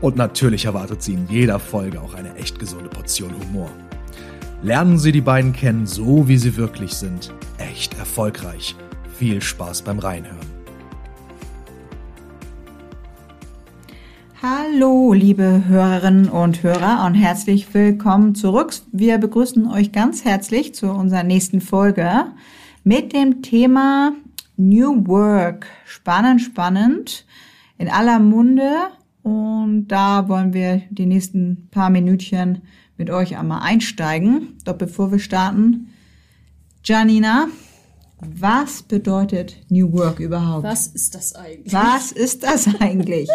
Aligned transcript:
Und 0.00 0.16
natürlich 0.16 0.64
erwartet 0.64 1.02
Sie 1.02 1.12
in 1.12 1.28
jeder 1.28 1.58
Folge 1.58 2.00
auch 2.00 2.14
eine 2.14 2.34
echt 2.36 2.58
gesunde 2.58 2.88
Portion 2.88 3.34
Humor. 3.38 3.70
Lernen 4.62 4.98
Sie 4.98 5.12
die 5.12 5.20
beiden 5.20 5.52
kennen, 5.52 5.86
so 5.86 6.26
wie 6.26 6.38
sie 6.38 6.56
wirklich 6.56 6.94
sind. 6.94 7.34
Echt 7.58 7.98
erfolgreich. 7.98 8.74
Viel 9.18 9.42
Spaß 9.42 9.82
beim 9.82 9.98
Reinhören. 9.98 10.38
Hallo, 14.42 15.12
liebe 15.12 15.64
Hörerinnen 15.68 16.30
und 16.30 16.62
Hörer 16.62 17.04
und 17.04 17.12
herzlich 17.12 17.74
willkommen 17.74 18.34
zurück. 18.34 18.72
Wir 18.92 19.18
begrüßen 19.18 19.70
euch 19.70 19.92
ganz 19.92 20.24
herzlich 20.24 20.74
zu 20.74 20.90
unserer 20.90 21.24
nächsten 21.24 21.60
Folge 21.60 22.24
mit 22.84 23.12
dem 23.12 23.42
Thema 23.42 24.12
New 24.56 25.06
Work. 25.06 25.66
Spannend, 25.84 26.40
spannend. 26.40 27.26
In 27.76 27.90
aller 27.90 28.18
Munde 28.18 28.70
und 29.30 29.86
da 29.86 30.28
wollen 30.28 30.52
wir 30.52 30.82
die 30.90 31.06
nächsten 31.06 31.68
paar 31.70 31.88
Minütchen 31.88 32.62
mit 32.96 33.10
euch 33.10 33.36
einmal 33.36 33.62
einsteigen. 33.62 34.58
Doch 34.64 34.76
bevor 34.76 35.12
wir 35.12 35.20
starten, 35.20 35.90
Janina, 36.82 37.46
was 38.18 38.82
bedeutet 38.82 39.56
New 39.68 39.92
Work 39.92 40.18
überhaupt? 40.18 40.64
Was 40.64 40.88
ist 40.88 41.14
das 41.14 41.36
eigentlich? 41.36 41.72
Was 41.72 42.10
ist 42.10 42.42
das 42.42 42.68
eigentlich? 42.80 43.28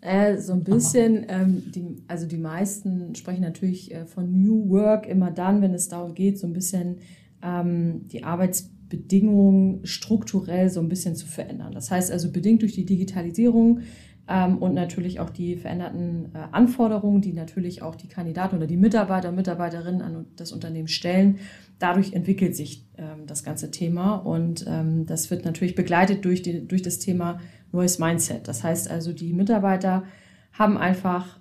äh, 0.00 0.38
so 0.38 0.54
ein 0.54 0.64
bisschen, 0.64 1.26
ähm, 1.28 1.64
die, 1.70 2.02
also 2.08 2.26
die 2.26 2.38
meisten 2.38 3.14
sprechen 3.14 3.42
natürlich 3.42 3.94
äh, 3.94 4.06
von 4.06 4.32
New 4.32 4.70
Work 4.70 5.06
immer 5.06 5.30
dann, 5.30 5.60
wenn 5.60 5.74
es 5.74 5.90
darum 5.90 6.14
geht, 6.14 6.38
so 6.38 6.46
ein 6.46 6.54
bisschen 6.54 7.00
ähm, 7.42 8.08
die 8.08 8.24
Arbeitsbedingungen 8.24 9.84
strukturell 9.84 10.70
so 10.70 10.80
ein 10.80 10.88
bisschen 10.88 11.16
zu 11.16 11.26
verändern. 11.26 11.72
Das 11.72 11.90
heißt 11.90 12.10
also 12.10 12.32
bedingt 12.32 12.62
durch 12.62 12.72
die 12.72 12.86
Digitalisierung 12.86 13.80
und 14.28 14.74
natürlich 14.74 15.20
auch 15.20 15.30
die 15.30 15.56
veränderten 15.56 16.32
äh, 16.34 16.38
Anforderungen, 16.52 17.20
die 17.20 17.32
natürlich 17.32 17.82
auch 17.82 17.94
die 17.94 18.08
Kandidaten 18.08 18.56
oder 18.56 18.66
die 18.66 18.76
Mitarbeiter 18.76 19.30
und 19.30 19.36
Mitarbeiterinnen 19.36 20.02
an 20.02 20.26
das 20.36 20.52
Unternehmen 20.52 20.88
stellen. 20.88 21.38
Dadurch 21.78 22.12
entwickelt 22.12 22.54
sich 22.54 22.86
ähm, 22.98 23.26
das 23.26 23.42
ganze 23.42 23.70
Thema 23.70 24.16
und 24.16 24.66
ähm, 24.68 25.06
das 25.06 25.30
wird 25.30 25.44
natürlich 25.44 25.74
begleitet 25.74 26.24
durch, 26.24 26.42
die, 26.42 26.66
durch 26.66 26.82
das 26.82 26.98
Thema 26.98 27.40
neues 27.72 27.98
Mindset. 27.98 28.48
Das 28.48 28.62
heißt 28.62 28.90
also, 28.90 29.12
die 29.12 29.32
Mitarbeiter 29.32 30.04
haben 30.52 30.76
einfach 30.76 31.38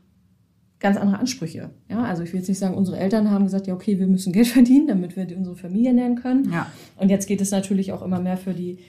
ganz 0.79 0.97
andere 0.97 1.19
Ansprüche. 1.19 1.71
Ja, 1.89 2.03
also 2.03 2.23
ich 2.23 2.31
will 2.33 2.39
jetzt 2.39 2.49
nicht 2.49 2.59
sagen, 2.59 2.75
unsere 2.75 2.97
Eltern 2.99 3.31
haben 3.31 3.45
gesagt, 3.45 3.67
ja, 3.67 3.73
okay, 3.73 3.99
wir 3.99 4.07
müssen 4.07 4.31
Geld 4.31 4.47
verdienen, 4.59 4.87
damit 4.87 5.15
wir 5.15 5.27
unsere 5.35 5.55
Familie 5.55 5.89
ernähren 5.89 6.15
können. 6.15 6.51
Ja. 6.51 6.71
Und 6.95 7.09
jetzt 7.09 7.27
geht 7.27 7.41
es 7.41 7.51
natürlich 7.51 7.91
auch 7.91 8.01
immer 8.01 8.19
mehr 8.19 8.37
für 8.37 8.53
die 8.53 8.79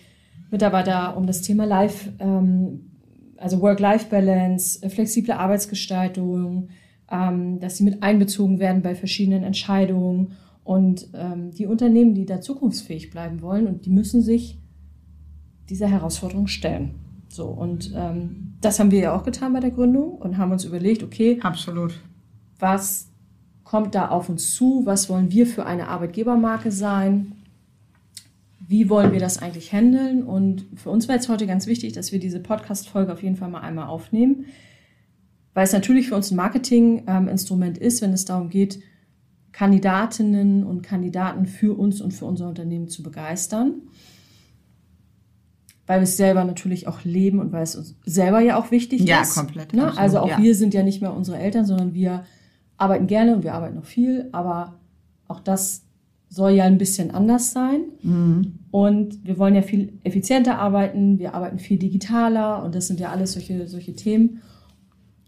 Mitarbeiter 0.50 1.16
um 1.16 1.26
das 1.26 1.42
Thema 1.42 1.64
Live, 1.64 2.10
ähm, 2.20 2.87
also 3.38 3.60
Work-Life-Balance, 3.60 4.82
äh, 4.82 4.90
flexible 4.90 5.32
Arbeitsgestaltung, 5.32 6.68
ähm, 7.10 7.60
dass 7.60 7.76
sie 7.76 7.84
mit 7.84 8.02
einbezogen 8.02 8.58
werden 8.58 8.82
bei 8.82 8.94
verschiedenen 8.94 9.42
Entscheidungen 9.42 10.32
und 10.64 11.08
ähm, 11.14 11.50
die 11.52 11.66
Unternehmen, 11.66 12.14
die 12.14 12.26
da 12.26 12.40
zukunftsfähig 12.40 13.10
bleiben 13.10 13.40
wollen 13.40 13.66
und 13.66 13.86
die 13.86 13.90
müssen 13.90 14.22
sich 14.22 14.58
dieser 15.70 15.88
Herausforderung 15.88 16.46
stellen. 16.46 16.94
So 17.28 17.46
und 17.46 17.92
ähm, 17.94 18.54
das 18.60 18.78
haben 18.80 18.90
wir 18.90 19.00
ja 19.00 19.16
auch 19.16 19.22
getan 19.22 19.52
bei 19.52 19.60
der 19.60 19.70
Gründung 19.70 20.12
und 20.12 20.36
haben 20.38 20.52
uns 20.52 20.64
überlegt, 20.64 21.02
okay, 21.02 21.38
absolut, 21.42 21.94
was 22.58 23.10
kommt 23.64 23.94
da 23.94 24.08
auf 24.08 24.28
uns 24.28 24.54
zu? 24.54 24.82
Was 24.84 25.08
wollen 25.08 25.30
wir 25.30 25.46
für 25.46 25.66
eine 25.66 25.88
Arbeitgebermarke 25.88 26.72
sein? 26.72 27.32
Wie 28.68 28.90
wollen 28.90 29.12
wir 29.12 29.18
das 29.18 29.38
eigentlich 29.38 29.72
handeln? 29.72 30.22
Und 30.22 30.66
für 30.74 30.90
uns 30.90 31.08
war 31.08 31.14
jetzt 31.14 31.30
heute 31.30 31.46
ganz 31.46 31.66
wichtig, 31.66 31.94
dass 31.94 32.12
wir 32.12 32.20
diese 32.20 32.38
Podcast-Folge 32.38 33.10
auf 33.10 33.22
jeden 33.22 33.36
Fall 33.36 33.48
mal 33.48 33.62
einmal 33.62 33.86
aufnehmen, 33.86 34.44
weil 35.54 35.64
es 35.64 35.72
natürlich 35.72 36.08
für 36.08 36.14
uns 36.14 36.30
ein 36.30 36.36
Marketing-Instrument 36.36 37.78
ist, 37.78 38.02
wenn 38.02 38.12
es 38.12 38.26
darum 38.26 38.50
geht, 38.50 38.80
Kandidatinnen 39.52 40.64
und 40.64 40.82
Kandidaten 40.82 41.46
für 41.46 41.76
uns 41.78 42.02
und 42.02 42.12
für 42.12 42.26
unser 42.26 42.46
Unternehmen 42.46 42.88
zu 42.88 43.02
begeistern. 43.02 43.80
Weil 45.86 46.00
wir 46.00 46.04
es 46.04 46.18
selber 46.18 46.44
natürlich 46.44 46.86
auch 46.86 47.04
leben 47.04 47.40
und 47.40 47.52
weil 47.52 47.62
es 47.62 47.74
uns 47.74 47.96
selber 48.04 48.40
ja 48.40 48.58
auch 48.58 48.70
wichtig 48.70 49.00
ja, 49.00 49.22
ist. 49.22 49.34
Ja, 49.34 49.42
komplett. 49.42 49.72
Ne? 49.72 49.96
Also 49.96 50.18
auch 50.18 50.28
ja. 50.28 50.42
wir 50.42 50.54
sind 50.54 50.74
ja 50.74 50.82
nicht 50.82 51.00
mehr 51.00 51.14
unsere 51.14 51.38
Eltern, 51.38 51.64
sondern 51.64 51.94
wir 51.94 52.26
arbeiten 52.76 53.06
gerne 53.06 53.34
und 53.34 53.44
wir 53.44 53.54
arbeiten 53.54 53.76
noch 53.76 53.86
viel, 53.86 54.28
aber 54.32 54.78
auch 55.26 55.40
das 55.40 55.87
soll 56.28 56.52
ja 56.52 56.64
ein 56.64 56.78
bisschen 56.78 57.10
anders 57.10 57.52
sein. 57.52 57.80
Mhm. 58.02 58.58
Und 58.70 59.24
wir 59.24 59.38
wollen 59.38 59.54
ja 59.54 59.62
viel 59.62 59.98
effizienter 60.04 60.58
arbeiten, 60.58 61.18
wir 61.18 61.34
arbeiten 61.34 61.58
viel 61.58 61.78
digitaler 61.78 62.62
und 62.62 62.74
das 62.74 62.86
sind 62.86 63.00
ja 63.00 63.10
alles 63.10 63.32
solche, 63.32 63.66
solche 63.66 63.94
Themen. 63.94 64.42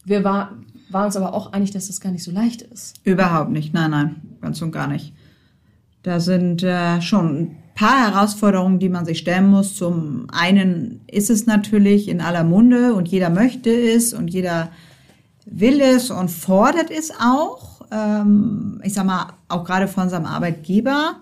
Wir 0.04 0.24
war, 0.24 0.58
waren 0.90 1.06
uns 1.06 1.16
aber 1.16 1.34
auch 1.34 1.52
einig, 1.52 1.70
dass 1.70 1.86
das 1.86 2.00
gar 2.00 2.12
nicht 2.12 2.24
so 2.24 2.30
leicht 2.30 2.62
ist. 2.62 3.00
Überhaupt 3.04 3.50
nicht, 3.50 3.72
nein, 3.72 3.90
nein, 3.90 4.16
ganz 4.40 4.60
und 4.60 4.72
gar 4.72 4.88
nicht. 4.88 5.14
Da 6.02 6.20
sind 6.20 6.62
äh, 6.62 7.00
schon 7.00 7.36
ein 7.36 7.56
paar 7.74 8.12
Herausforderungen, 8.12 8.78
die 8.78 8.88
man 8.88 9.04
sich 9.04 9.18
stellen 9.18 9.48
muss. 9.48 9.74
Zum 9.74 10.26
einen 10.30 11.00
ist 11.06 11.30
es 11.30 11.46
natürlich 11.46 12.08
in 12.08 12.20
aller 12.20 12.44
Munde 12.44 12.94
und 12.94 13.08
jeder 13.08 13.30
möchte 13.30 13.70
es 13.70 14.12
und 14.12 14.28
jeder 14.28 14.70
will 15.46 15.80
es 15.80 16.10
und 16.10 16.30
fordert 16.30 16.90
es 16.90 17.10
auch 17.18 17.69
ähm, 17.90 18.80
ich 18.84 18.94
sag 18.94 19.06
mal, 19.06 19.32
auch 19.48 19.64
gerade 19.64 19.88
von 19.88 20.08
seinem 20.08 20.26
Arbeitgeber. 20.26 21.16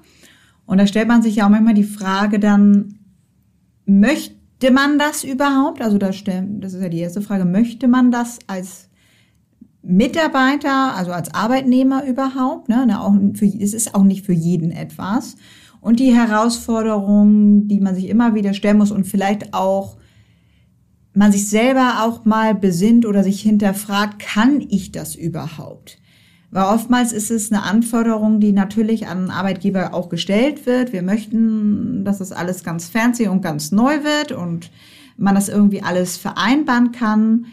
Und 0.66 0.78
da 0.78 0.86
stellt 0.86 1.08
man 1.08 1.22
sich 1.22 1.36
ja 1.36 1.46
auch 1.46 1.50
manchmal 1.50 1.74
die 1.74 1.84
Frage 1.84 2.38
dann, 2.38 2.98
möchte 3.86 4.70
man 4.70 4.98
das 4.98 5.24
überhaupt? 5.24 5.80
Also 5.80 5.98
da 5.98 6.12
stellen, 6.12 6.60
das 6.60 6.74
ist 6.74 6.82
ja 6.82 6.88
die 6.88 7.00
erste 7.00 7.22
Frage, 7.22 7.44
möchte 7.44 7.88
man 7.88 8.10
das 8.10 8.38
als 8.46 8.88
Mitarbeiter, 9.82 10.94
also 10.94 11.12
als 11.12 11.32
Arbeitnehmer 11.32 12.04
überhaupt? 12.04 12.68
Ne? 12.68 13.00
Auch 13.00 13.14
für, 13.34 13.46
es 13.46 13.72
ist 13.72 13.94
auch 13.94 14.04
nicht 14.04 14.26
für 14.26 14.34
jeden 14.34 14.70
etwas. 14.70 15.36
Und 15.80 16.00
die 16.00 16.14
Herausforderungen, 16.14 17.68
die 17.68 17.80
man 17.80 17.94
sich 17.94 18.08
immer 18.08 18.34
wieder 18.34 18.52
stellen 18.52 18.78
muss 18.78 18.90
und 18.90 19.06
vielleicht 19.06 19.54
auch 19.54 19.96
man 21.14 21.32
sich 21.32 21.48
selber 21.48 22.04
auch 22.04 22.24
mal 22.24 22.54
besinnt 22.54 23.06
oder 23.06 23.24
sich 23.24 23.40
hinterfragt, 23.40 24.18
kann 24.18 24.60
ich 24.60 24.92
das 24.92 25.14
überhaupt? 25.14 25.98
Weil 26.50 26.64
oftmals 26.64 27.12
ist 27.12 27.30
es 27.30 27.52
eine 27.52 27.62
Anforderung, 27.62 28.40
die 28.40 28.52
natürlich 28.52 29.06
an 29.06 29.30
Arbeitgeber 29.30 29.92
auch 29.92 30.08
gestellt 30.08 30.64
wird. 30.64 30.92
Wir 30.92 31.02
möchten, 31.02 32.04
dass 32.04 32.18
das 32.18 32.32
alles 32.32 32.64
ganz 32.64 32.88
fancy 32.88 33.28
und 33.28 33.42
ganz 33.42 33.70
neu 33.70 34.02
wird 34.02 34.32
und 34.32 34.70
man 35.18 35.34
das 35.34 35.48
irgendwie 35.48 35.82
alles 35.82 36.16
vereinbaren 36.16 36.92
kann. 36.92 37.46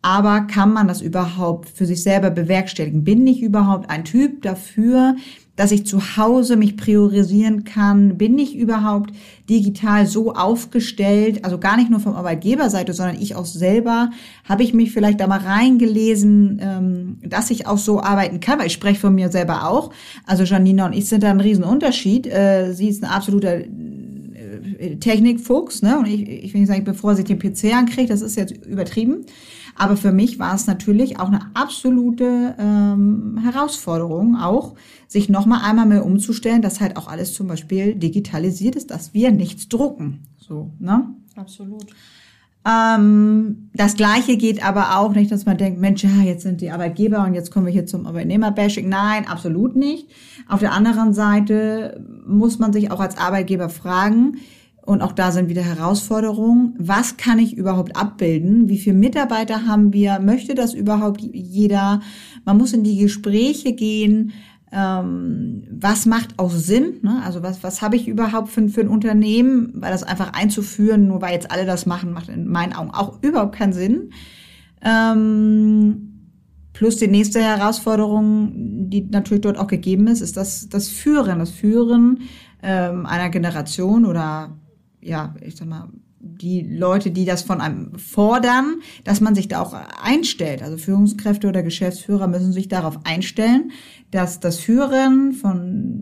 Aber 0.00 0.42
kann 0.42 0.72
man 0.72 0.88
das 0.88 1.02
überhaupt 1.02 1.68
für 1.68 1.86
sich 1.86 2.02
selber 2.02 2.30
bewerkstelligen? 2.30 3.04
Bin 3.04 3.26
ich 3.26 3.42
überhaupt 3.42 3.90
ein 3.90 4.04
Typ 4.04 4.42
dafür, 4.42 5.16
dass 5.56 5.72
ich 5.72 5.86
zu 5.86 6.16
Hause 6.16 6.56
mich 6.56 6.76
priorisieren 6.76 7.64
kann? 7.64 8.18
Bin 8.18 8.38
ich 8.38 8.56
überhaupt 8.56 9.14
digital 9.48 10.06
so 10.06 10.34
aufgestellt? 10.34 11.44
Also 11.44 11.58
gar 11.58 11.76
nicht 11.76 11.90
nur 11.90 12.00
vom 12.00 12.14
Arbeitgeberseite, 12.14 12.92
sondern 12.92 13.20
ich 13.20 13.36
auch 13.36 13.44
selber. 13.44 14.10
Habe 14.48 14.62
ich 14.62 14.74
mich 14.74 14.92
vielleicht 14.92 15.20
da 15.20 15.26
mal 15.26 15.40
reingelesen, 15.40 16.60
ähm, 16.60 17.18
dass 17.22 17.50
ich 17.50 17.66
auch 17.66 17.78
so 17.78 18.00
arbeiten 18.00 18.40
kann? 18.40 18.58
Weil 18.58 18.66
ich 18.66 18.72
spreche 18.72 19.00
von 19.00 19.14
mir 19.14 19.30
selber 19.30 19.68
auch. 19.68 19.90
Also 20.26 20.44
Janina 20.44 20.86
und 20.86 20.92
ich 20.92 21.08
sind 21.08 21.22
da 21.22 21.30
ein 21.30 21.40
Riesenunterschied. 21.40 22.26
Äh, 22.26 22.72
sie 22.72 22.88
ist 22.88 23.04
ein 23.04 23.10
absoluter 23.10 23.60
äh, 24.78 24.96
Technikfuchs, 24.96 25.82
ne? 25.82 25.98
Und 25.98 26.06
ich, 26.06 26.28
ich 26.28 26.52
will 26.52 26.60
nicht 26.60 26.68
sagen, 26.70 26.84
bevor 26.84 27.14
sie 27.14 27.24
den 27.24 27.38
PC 27.38 27.74
ankriegt, 27.74 28.10
das 28.10 28.22
ist 28.22 28.36
jetzt 28.36 28.52
übertrieben. 28.66 29.24
Aber 29.76 29.96
für 29.96 30.12
mich 30.12 30.38
war 30.38 30.54
es 30.54 30.66
natürlich 30.66 31.18
auch 31.18 31.28
eine 31.28 31.50
absolute 31.54 32.54
ähm, 32.58 33.40
Herausforderung, 33.42 34.36
auch 34.36 34.74
sich 35.08 35.28
nochmal 35.28 35.62
einmal 35.64 35.86
mehr 35.86 36.04
umzustellen, 36.04 36.62
dass 36.62 36.80
halt 36.80 36.96
auch 36.96 37.08
alles 37.08 37.34
zum 37.34 37.46
Beispiel 37.46 37.94
digitalisiert 37.94 38.76
ist, 38.76 38.90
dass 38.90 39.14
wir 39.14 39.32
nichts 39.32 39.68
drucken. 39.68 40.24
So, 40.38 40.70
ne? 40.78 41.08
Absolut. 41.36 41.86
Ähm, 42.66 43.68
das 43.74 43.94
Gleiche 43.94 44.36
geht 44.38 44.64
aber 44.64 44.96
auch 44.98 45.12
nicht, 45.12 45.30
dass 45.30 45.44
man 45.44 45.58
denkt, 45.58 45.80
Mensch, 45.80 46.02
ja, 46.02 46.22
jetzt 46.24 46.44
sind 46.44 46.62
die 46.62 46.70
Arbeitgeber 46.70 47.24
und 47.24 47.34
jetzt 47.34 47.50
kommen 47.50 47.66
wir 47.66 47.72
hier 47.72 47.86
zum 47.86 48.06
Arbeitnehmerbashing. 48.06 48.88
Nein, 48.88 49.28
absolut 49.28 49.76
nicht. 49.76 50.08
Auf 50.48 50.60
der 50.60 50.72
anderen 50.72 51.12
Seite 51.12 52.02
muss 52.26 52.58
man 52.58 52.72
sich 52.72 52.90
auch 52.90 53.00
als 53.00 53.18
Arbeitgeber 53.18 53.68
fragen, 53.68 54.38
Und 54.84 55.00
auch 55.00 55.12
da 55.12 55.32
sind 55.32 55.48
wieder 55.48 55.62
Herausforderungen. 55.62 56.74
Was 56.78 57.16
kann 57.16 57.38
ich 57.38 57.56
überhaupt 57.56 57.96
abbilden? 57.96 58.68
Wie 58.68 58.76
viele 58.76 58.96
Mitarbeiter 58.96 59.66
haben 59.66 59.94
wir? 59.94 60.18
Möchte 60.18 60.54
das 60.54 60.74
überhaupt 60.74 61.22
jeder? 61.22 62.00
Man 62.44 62.58
muss 62.58 62.74
in 62.74 62.84
die 62.84 62.98
Gespräche 62.98 63.72
gehen. 63.72 64.32
Ähm, 64.70 65.62
was 65.70 66.04
macht 66.04 66.38
auch 66.38 66.50
Sinn? 66.50 66.98
Ne? 67.00 67.22
Also 67.24 67.42
was, 67.42 67.62
was 67.62 67.80
habe 67.80 67.96
ich 67.96 68.08
überhaupt 68.08 68.50
für, 68.50 68.68
für 68.68 68.82
ein 68.82 68.88
Unternehmen? 68.88 69.72
Weil 69.74 69.90
das 69.90 70.02
einfach 70.02 70.34
einzuführen, 70.34 71.06
nur 71.06 71.22
weil 71.22 71.32
jetzt 71.32 71.50
alle 71.50 71.64
das 71.64 71.86
machen, 71.86 72.12
macht 72.12 72.28
in 72.28 72.46
meinen 72.46 72.74
Augen 72.74 72.90
auch 72.90 73.22
überhaupt 73.22 73.56
keinen 73.56 73.72
Sinn. 73.72 74.10
Ähm, 74.82 76.28
plus 76.74 76.96
die 76.96 77.08
nächste 77.08 77.40
Herausforderung, 77.40 78.90
die 78.90 79.08
natürlich 79.10 79.40
dort 79.40 79.56
auch 79.56 79.68
gegeben 79.68 80.08
ist, 80.08 80.20
ist 80.20 80.36
das, 80.36 80.68
das 80.68 80.88
Führen. 80.88 81.38
Das 81.38 81.52
Führen 81.52 82.18
ähm, 82.62 83.06
einer 83.06 83.30
Generation 83.30 84.04
oder 84.04 84.58
ja, 85.04 85.34
ich 85.40 85.56
sag 85.56 85.68
mal, 85.68 85.88
die 86.18 86.62
Leute, 86.62 87.10
die 87.10 87.26
das 87.26 87.42
von 87.42 87.60
einem 87.60 87.98
fordern, 87.98 88.76
dass 89.04 89.20
man 89.20 89.34
sich 89.34 89.48
da 89.48 89.60
auch 89.60 89.74
einstellt. 90.02 90.62
Also 90.62 90.78
Führungskräfte 90.78 91.46
oder 91.46 91.62
Geschäftsführer 91.62 92.26
müssen 92.26 92.52
sich 92.52 92.68
darauf 92.68 92.98
einstellen, 93.04 93.72
dass 94.10 94.40
das 94.40 94.58
Führen 94.58 95.32
von 95.32 95.92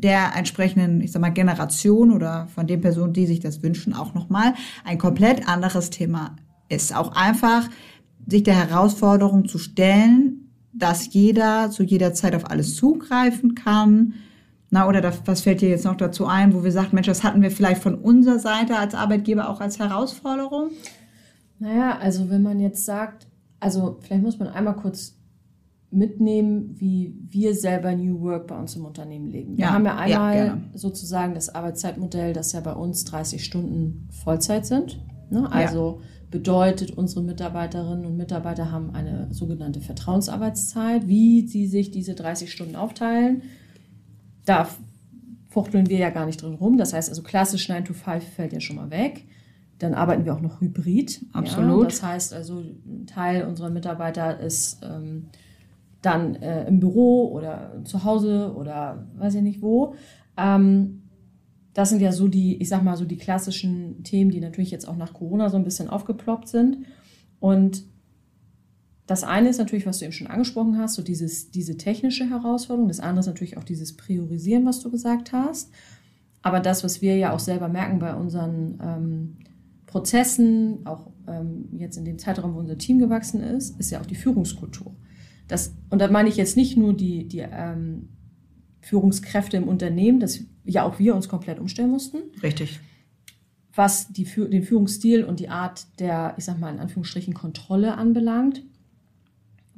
der 0.00 0.36
entsprechenden, 0.36 1.00
ich 1.00 1.12
sag 1.12 1.22
mal, 1.22 1.30
Generation 1.30 2.10
oder 2.12 2.48
von 2.54 2.66
den 2.66 2.80
Personen, 2.80 3.12
die 3.12 3.26
sich 3.26 3.40
das 3.40 3.62
wünschen, 3.62 3.94
auch 3.94 4.14
nochmal 4.14 4.54
ein 4.84 4.98
komplett 4.98 5.48
anderes 5.48 5.90
Thema 5.90 6.36
ist. 6.68 6.94
Auch 6.94 7.12
einfach 7.12 7.68
sich 8.26 8.42
der 8.42 8.54
Herausforderung 8.54 9.46
zu 9.46 9.58
stellen, 9.58 10.50
dass 10.72 11.12
jeder 11.12 11.70
zu 11.70 11.82
jeder 11.82 12.14
Zeit 12.14 12.34
auf 12.34 12.50
alles 12.50 12.76
zugreifen 12.76 13.54
kann, 13.54 14.14
na, 14.70 14.86
oder 14.86 15.00
das, 15.00 15.22
was 15.24 15.42
fällt 15.42 15.62
dir 15.62 15.70
jetzt 15.70 15.84
noch 15.84 15.96
dazu 15.96 16.26
ein, 16.26 16.52
wo 16.52 16.62
wir 16.62 16.72
sagen, 16.72 16.90
Mensch, 16.92 17.06
das 17.06 17.24
hatten 17.24 17.40
wir 17.40 17.50
vielleicht 17.50 17.82
von 17.82 17.94
unserer 17.94 18.38
Seite 18.38 18.76
als 18.76 18.94
Arbeitgeber 18.94 19.48
auch 19.48 19.60
als 19.60 19.78
Herausforderung? 19.78 20.70
Naja, 21.58 21.98
also 21.98 22.28
wenn 22.28 22.42
man 22.42 22.60
jetzt 22.60 22.84
sagt, 22.84 23.26
also 23.60 23.98
vielleicht 24.00 24.22
muss 24.22 24.38
man 24.38 24.48
einmal 24.48 24.76
kurz 24.76 25.18
mitnehmen, 25.90 26.74
wie 26.78 27.14
wir 27.30 27.54
selber 27.54 27.94
New 27.94 28.20
Work 28.20 28.46
bei 28.48 28.58
uns 28.58 28.76
im 28.76 28.84
Unternehmen 28.84 29.28
leben. 29.28 29.56
Wir 29.56 29.64
ja, 29.64 29.72
haben 29.72 29.86
ja 29.86 29.96
einmal 29.96 30.36
ja, 30.36 30.58
sozusagen 30.74 31.34
das 31.34 31.54
Arbeitszeitmodell, 31.54 32.34
das 32.34 32.52
ja 32.52 32.60
bei 32.60 32.74
uns 32.74 33.04
30 33.04 33.42
Stunden 33.42 34.06
Vollzeit 34.10 34.66
sind. 34.66 35.00
Ne? 35.30 35.50
Also 35.50 36.00
ja. 36.00 36.06
bedeutet, 36.30 36.90
unsere 36.90 37.22
Mitarbeiterinnen 37.22 38.04
und 38.04 38.18
Mitarbeiter 38.18 38.70
haben 38.70 38.90
eine 38.90 39.28
sogenannte 39.30 39.80
Vertrauensarbeitszeit. 39.80 41.08
Wie 41.08 41.46
sie 41.46 41.66
sich 41.66 41.90
diese 41.90 42.14
30 42.14 42.52
Stunden 42.52 42.76
aufteilen, 42.76 43.42
da 44.48 44.68
fuchteln 45.48 45.88
wir 45.88 45.98
ja 45.98 46.10
gar 46.10 46.26
nicht 46.26 46.42
drin 46.42 46.54
rum. 46.54 46.78
Das 46.78 46.92
heißt 46.92 47.08
also 47.08 47.22
klassisch 47.22 47.68
9 47.68 47.84
to 47.84 47.92
5 47.92 48.24
fällt 48.24 48.52
ja 48.52 48.60
schon 48.60 48.76
mal 48.76 48.90
weg. 48.90 49.24
Dann 49.78 49.94
arbeiten 49.94 50.24
wir 50.24 50.34
auch 50.34 50.40
noch 50.40 50.60
hybrid. 50.60 51.24
Absolut. 51.32 51.82
Ja, 51.82 51.88
das 51.88 52.02
heißt 52.02 52.34
also, 52.34 52.58
ein 52.58 53.06
Teil 53.06 53.44
unserer 53.46 53.70
Mitarbeiter 53.70 54.40
ist 54.40 54.80
ähm, 54.82 55.26
dann 56.02 56.34
äh, 56.36 56.66
im 56.66 56.80
Büro 56.80 57.30
oder 57.32 57.80
zu 57.84 58.04
Hause 58.04 58.54
oder 58.56 59.06
weiß 59.16 59.36
ich 59.36 59.42
nicht 59.42 59.62
wo. 59.62 59.94
Ähm, 60.36 61.02
das 61.74 61.90
sind 61.90 62.00
ja 62.00 62.10
so 62.10 62.26
die, 62.26 62.60
ich 62.60 62.68
sag 62.68 62.82
mal, 62.82 62.96
so 62.96 63.04
die 63.04 63.18
klassischen 63.18 64.02
Themen, 64.02 64.30
die 64.30 64.40
natürlich 64.40 64.72
jetzt 64.72 64.88
auch 64.88 64.96
nach 64.96 65.12
Corona 65.12 65.48
so 65.48 65.56
ein 65.56 65.64
bisschen 65.64 65.88
aufgeploppt 65.88 66.48
sind. 66.48 66.86
Und 67.38 67.84
das 69.08 69.24
eine 69.24 69.48
ist 69.48 69.56
natürlich, 69.56 69.86
was 69.86 69.98
du 69.98 70.04
eben 70.04 70.12
schon 70.12 70.26
angesprochen 70.26 70.76
hast, 70.76 70.94
so 70.94 71.02
dieses, 71.02 71.50
diese 71.50 71.78
technische 71.78 72.28
Herausforderung. 72.28 72.88
Das 72.88 73.00
andere 73.00 73.20
ist 73.20 73.26
natürlich 73.26 73.56
auch 73.56 73.64
dieses 73.64 73.96
Priorisieren, 73.96 74.66
was 74.66 74.80
du 74.80 74.90
gesagt 74.90 75.32
hast. 75.32 75.72
Aber 76.42 76.60
das, 76.60 76.84
was 76.84 77.00
wir 77.00 77.16
ja 77.16 77.32
auch 77.32 77.38
selber 77.38 77.68
merken 77.68 78.00
bei 78.00 78.14
unseren 78.14 78.78
ähm, 78.82 79.36
Prozessen, 79.86 80.86
auch 80.86 81.10
ähm, 81.26 81.70
jetzt 81.72 81.96
in 81.96 82.04
dem 82.04 82.18
Zeitraum, 82.18 82.54
wo 82.54 82.58
unser 82.58 82.76
Team 82.76 82.98
gewachsen 82.98 83.40
ist, 83.40 83.80
ist 83.80 83.90
ja 83.90 83.98
auch 83.98 84.06
die 84.06 84.14
Führungskultur. 84.14 84.94
Das, 85.48 85.74
und 85.88 86.02
da 86.02 86.10
meine 86.10 86.28
ich 86.28 86.36
jetzt 86.36 86.58
nicht 86.58 86.76
nur 86.76 86.94
die, 86.94 87.26
die 87.26 87.46
ähm, 87.50 88.10
Führungskräfte 88.82 89.56
im 89.56 89.68
Unternehmen, 89.68 90.20
dass 90.20 90.40
ja 90.64 90.82
auch 90.84 90.98
wir 90.98 91.14
uns 91.14 91.30
komplett 91.30 91.58
umstellen 91.58 91.90
mussten. 91.90 92.18
Richtig. 92.42 92.78
Was 93.74 94.12
die, 94.12 94.24
den 94.24 94.64
Führungsstil 94.64 95.24
und 95.24 95.40
die 95.40 95.48
Art 95.48 95.86
der, 95.98 96.34
ich 96.36 96.44
sag 96.44 96.58
mal 96.60 96.74
in 96.74 96.78
Anführungsstrichen, 96.78 97.32
Kontrolle 97.32 97.96
anbelangt 97.96 98.64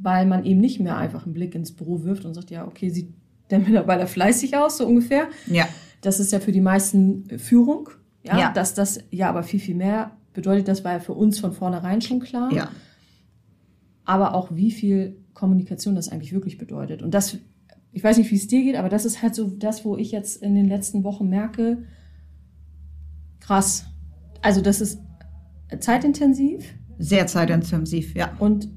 weil 0.02 0.26
man 0.26 0.44
eben 0.44 0.60
nicht 0.60 0.80
mehr 0.80 0.96
einfach 0.96 1.24
einen 1.24 1.34
Blick 1.34 1.54
ins 1.54 1.72
Büro 1.72 2.02
wirft 2.04 2.24
und 2.24 2.34
sagt, 2.34 2.50
ja, 2.50 2.66
okay, 2.66 2.90
sieht 2.90 3.12
der 3.50 3.58
Mitarbeiter 3.60 4.06
fleißig 4.06 4.56
aus, 4.56 4.78
so 4.78 4.86
ungefähr. 4.86 5.28
Ja. 5.46 5.68
Das 6.00 6.18
ist 6.18 6.32
ja 6.32 6.40
für 6.40 6.52
die 6.52 6.60
meisten 6.60 7.38
Führung. 7.38 7.90
Ja, 8.22 8.38
ja. 8.38 8.52
Dass 8.52 8.74
das 8.74 9.00
ja 9.10 9.28
aber 9.28 9.42
viel, 9.42 9.60
viel 9.60 9.74
mehr 9.74 10.16
bedeutet, 10.32 10.68
das 10.68 10.84
war 10.84 10.92
ja 10.92 11.00
für 11.00 11.14
uns 11.14 11.38
von 11.38 11.52
vornherein 11.52 12.00
schon 12.00 12.20
klar. 12.20 12.52
Ja. 12.52 12.70
Aber 14.04 14.34
auch 14.34 14.54
wie 14.54 14.70
viel 14.70 15.16
Kommunikation 15.34 15.94
das 15.94 16.08
eigentlich 16.08 16.32
wirklich 16.32 16.58
bedeutet. 16.58 17.02
Und 17.02 17.12
das, 17.12 17.38
ich 17.92 18.02
weiß 18.02 18.18
nicht, 18.18 18.30
wie 18.30 18.36
es 18.36 18.46
dir 18.46 18.62
geht, 18.62 18.76
aber 18.76 18.88
das 18.88 19.04
ist 19.04 19.22
halt 19.22 19.34
so 19.34 19.48
das, 19.50 19.84
wo 19.84 19.96
ich 19.96 20.10
jetzt 20.12 20.42
in 20.42 20.54
den 20.54 20.66
letzten 20.66 21.04
Wochen 21.04 21.28
merke, 21.28 21.84
krass. 23.40 23.86
Also 24.42 24.60
das 24.60 24.80
ist 24.80 25.00
zeitintensiv. 25.78 26.74
Sehr 26.98 27.26
zeitintensiv, 27.26 28.14
ja. 28.14 28.34
Und 28.38 28.68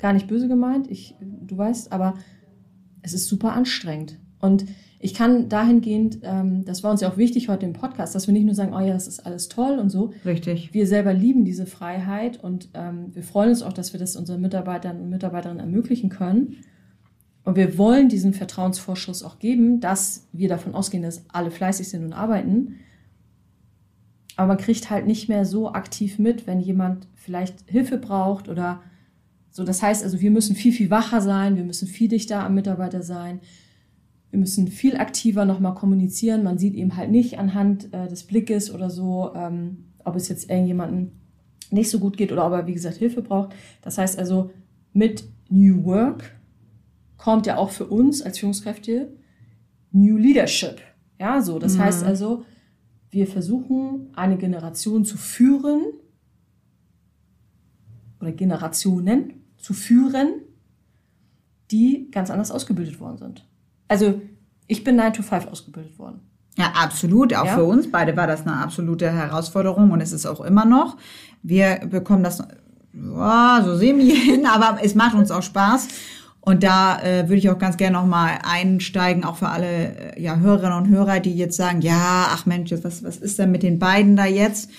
gar 0.00 0.12
nicht 0.12 0.26
böse 0.26 0.48
gemeint, 0.48 0.90
ich, 0.90 1.14
du 1.20 1.56
weißt, 1.56 1.92
aber 1.92 2.14
es 3.02 3.12
ist 3.12 3.26
super 3.26 3.52
anstrengend. 3.52 4.18
Und 4.40 4.66
ich 5.02 5.14
kann 5.14 5.48
dahingehend, 5.48 6.18
ähm, 6.22 6.64
das 6.64 6.82
war 6.82 6.90
uns 6.90 7.00
ja 7.00 7.10
auch 7.10 7.16
wichtig 7.16 7.48
heute 7.48 7.64
im 7.64 7.72
Podcast, 7.72 8.14
dass 8.14 8.26
wir 8.26 8.34
nicht 8.34 8.44
nur 8.44 8.54
sagen, 8.54 8.74
oh 8.74 8.80
ja, 8.80 8.92
das 8.92 9.06
ist 9.08 9.20
alles 9.20 9.48
toll 9.48 9.78
und 9.78 9.88
so. 9.88 10.12
Richtig. 10.26 10.74
Wir 10.74 10.86
selber 10.86 11.14
lieben 11.14 11.44
diese 11.44 11.64
Freiheit 11.64 12.42
und 12.42 12.68
ähm, 12.74 13.14
wir 13.14 13.22
freuen 13.22 13.48
uns 13.50 13.62
auch, 13.62 13.72
dass 13.72 13.94
wir 13.94 14.00
das 14.00 14.16
unseren 14.16 14.42
Mitarbeitern 14.42 15.00
und 15.00 15.08
Mitarbeiterinnen 15.08 15.60
ermöglichen 15.60 16.10
können. 16.10 16.56
Und 17.44 17.56
wir 17.56 17.78
wollen 17.78 18.10
diesen 18.10 18.34
Vertrauensvorschuss 18.34 19.22
auch 19.22 19.38
geben, 19.38 19.80
dass 19.80 20.28
wir 20.32 20.48
davon 20.50 20.74
ausgehen, 20.74 21.02
dass 21.02 21.24
alle 21.30 21.50
fleißig 21.50 21.88
sind 21.88 22.04
und 22.04 22.12
arbeiten. 22.12 22.76
Aber 24.36 24.48
man 24.48 24.58
kriegt 24.58 24.90
halt 24.90 25.06
nicht 25.06 25.30
mehr 25.30 25.46
so 25.46 25.72
aktiv 25.72 26.18
mit, 26.18 26.46
wenn 26.46 26.60
jemand 26.60 27.08
vielleicht 27.14 27.68
Hilfe 27.68 27.96
braucht 27.96 28.48
oder 28.48 28.82
so, 29.50 29.64
das 29.64 29.82
heißt 29.82 30.04
also, 30.04 30.20
wir 30.20 30.30
müssen 30.30 30.54
viel, 30.54 30.72
viel 30.72 30.90
wacher 30.90 31.20
sein, 31.20 31.56
wir 31.56 31.64
müssen 31.64 31.88
viel 31.88 32.08
dichter 32.08 32.44
am 32.44 32.54
Mitarbeiter 32.54 33.02
sein, 33.02 33.40
wir 34.30 34.38
müssen 34.38 34.68
viel 34.68 34.96
aktiver 34.96 35.44
nochmal 35.44 35.74
kommunizieren. 35.74 36.44
Man 36.44 36.56
sieht 36.56 36.74
eben 36.74 36.96
halt 36.96 37.10
nicht 37.10 37.38
anhand 37.38 37.92
äh, 37.92 38.06
des 38.06 38.24
Blickes 38.24 38.72
oder 38.72 38.88
so, 38.88 39.32
ähm, 39.34 39.86
ob 40.04 40.14
es 40.14 40.28
jetzt 40.28 40.48
irgendjemanden 40.48 41.12
nicht 41.70 41.90
so 41.90 41.98
gut 41.98 42.16
geht 42.16 42.30
oder 42.30 42.46
ob 42.46 42.52
er, 42.52 42.66
wie 42.66 42.74
gesagt, 42.74 42.96
Hilfe 42.96 43.22
braucht. 43.22 43.54
Das 43.82 43.98
heißt 43.98 44.18
also, 44.18 44.50
mit 44.92 45.24
New 45.48 45.84
Work 45.84 46.36
kommt 47.16 47.46
ja 47.46 47.56
auch 47.56 47.70
für 47.70 47.86
uns 47.86 48.22
als 48.22 48.38
Führungskräfte 48.38 49.12
New 49.92 50.16
Leadership. 50.16 50.80
Ja, 51.18 51.42
so. 51.42 51.58
Das 51.58 51.74
mhm. 51.74 51.80
heißt 51.80 52.04
also, 52.04 52.44
wir 53.10 53.26
versuchen, 53.26 54.10
eine 54.14 54.38
Generation 54.38 55.04
zu 55.04 55.18
führen 55.18 55.82
oder 58.20 58.32
Generationen 58.32 59.39
zu 59.60 59.74
führen, 59.74 60.40
die 61.70 62.08
ganz 62.10 62.30
anders 62.30 62.50
ausgebildet 62.50 63.00
worden 63.00 63.18
sind. 63.18 63.46
Also 63.88 64.20
ich 64.66 64.84
bin 64.84 64.96
9 64.96 65.12
to 65.14 65.22
5 65.22 65.46
ausgebildet 65.48 65.98
worden. 65.98 66.20
Ja, 66.58 66.72
absolut. 66.74 67.34
Auch 67.34 67.46
ja. 67.46 67.54
für 67.54 67.64
uns 67.64 67.90
beide 67.90 68.16
war 68.16 68.26
das 68.26 68.42
eine 68.42 68.56
absolute 68.56 69.10
Herausforderung 69.10 69.90
und 69.90 70.00
es 70.00 70.12
ist 70.12 70.26
auch 70.26 70.40
immer 70.40 70.64
noch. 70.64 70.96
Wir 71.42 71.80
bekommen 71.88 72.22
das 72.22 72.40
oh, 72.40 73.62
so 73.64 73.76
semi 73.76 74.10
hin, 74.14 74.46
aber 74.46 74.78
es 74.82 74.94
macht 74.94 75.14
uns 75.14 75.30
auch 75.30 75.42
Spaß. 75.42 75.88
Und 76.42 76.62
da 76.62 77.00
äh, 77.02 77.28
würde 77.28 77.36
ich 77.36 77.50
auch 77.50 77.58
ganz 77.58 77.76
gerne 77.76 77.98
nochmal 77.98 78.38
einsteigen, 78.42 79.24
auch 79.24 79.36
für 79.36 79.48
alle 79.48 80.16
äh, 80.16 80.22
ja, 80.22 80.36
Hörerinnen 80.36 80.78
und 80.78 80.88
Hörer, 80.88 81.20
die 81.20 81.34
jetzt 81.34 81.56
sagen, 81.56 81.82
ja, 81.82 82.28
ach 82.30 82.46
Mensch, 82.46 82.72
was, 82.82 83.04
was 83.04 83.18
ist 83.18 83.38
denn 83.38 83.50
mit 83.50 83.62
den 83.62 83.78
beiden 83.78 84.16
da 84.16 84.24
jetzt? 84.24 84.70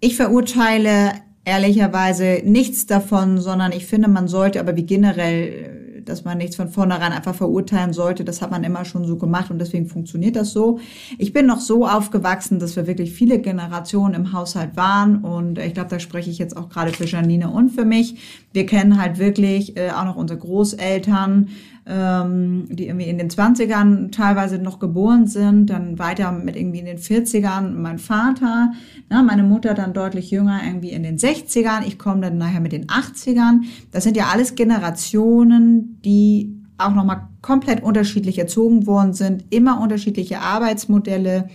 Ich 0.00 0.16
verurteile 0.16 1.12
ehrlicherweise 1.46 2.42
nichts 2.44 2.86
davon, 2.86 3.38
sondern 3.38 3.72
ich 3.72 3.86
finde, 3.86 4.08
man 4.08 4.28
sollte 4.28 4.60
aber 4.60 4.76
wie 4.76 4.84
generell, 4.84 5.75
dass 6.08 6.24
man 6.24 6.38
nichts 6.38 6.56
von 6.56 6.68
vornherein 6.68 7.12
einfach 7.12 7.34
verurteilen 7.34 7.92
sollte, 7.92 8.24
das 8.24 8.42
hat 8.42 8.50
man 8.50 8.64
immer 8.64 8.84
schon 8.84 9.04
so 9.04 9.16
gemacht 9.16 9.50
und 9.50 9.58
deswegen 9.58 9.86
funktioniert 9.86 10.36
das 10.36 10.52
so. 10.52 10.78
Ich 11.18 11.32
bin 11.32 11.46
noch 11.46 11.60
so 11.60 11.86
aufgewachsen, 11.86 12.58
dass 12.58 12.76
wir 12.76 12.86
wirklich 12.86 13.12
viele 13.12 13.38
Generationen 13.38 14.14
im 14.14 14.32
Haushalt 14.32 14.76
waren 14.76 15.24
und 15.24 15.58
ich 15.58 15.74
glaube, 15.74 15.90
da 15.90 15.98
spreche 15.98 16.30
ich 16.30 16.38
jetzt 16.38 16.56
auch 16.56 16.68
gerade 16.68 16.92
für 16.92 17.04
Janine 17.04 17.50
und 17.50 17.70
für 17.70 17.84
mich. 17.84 18.46
Wir 18.52 18.66
kennen 18.66 19.00
halt 19.00 19.18
wirklich 19.18 19.76
äh, 19.76 19.90
auch 19.90 20.04
noch 20.04 20.16
unsere 20.16 20.38
Großeltern, 20.38 21.48
ähm, 21.88 22.66
die 22.68 22.88
irgendwie 22.88 23.08
in 23.08 23.18
den 23.18 23.30
20ern 23.30 24.10
teilweise 24.10 24.58
noch 24.58 24.80
geboren 24.80 25.28
sind, 25.28 25.70
dann 25.70 25.98
weiter 25.98 26.32
mit 26.32 26.56
irgendwie 26.56 26.80
in 26.80 26.86
den 26.86 26.98
40ern 26.98 27.70
mein 27.70 27.98
Vater, 27.98 28.72
na, 29.08 29.22
meine 29.22 29.44
Mutter 29.44 29.72
dann 29.72 29.92
deutlich 29.92 30.32
jünger, 30.32 30.60
irgendwie 30.64 30.90
in 30.90 31.04
den 31.04 31.16
60ern, 31.16 31.86
ich 31.86 31.98
komme 31.98 32.22
dann 32.22 32.38
nachher 32.38 32.60
mit 32.60 32.72
den 32.72 32.86
80ern. 32.86 33.60
Das 33.92 34.02
sind 34.02 34.16
ja 34.16 34.26
alles 34.32 34.56
Generationen, 34.56 35.95
die 36.06 36.62
auch 36.78 36.94
nochmal 36.94 37.28
komplett 37.42 37.82
unterschiedlich 37.82 38.38
erzogen 38.38 38.86
worden 38.86 39.12
sind, 39.12 39.44
immer 39.50 39.80
unterschiedliche 39.80 40.40
Arbeitsmodelle. 40.40 41.48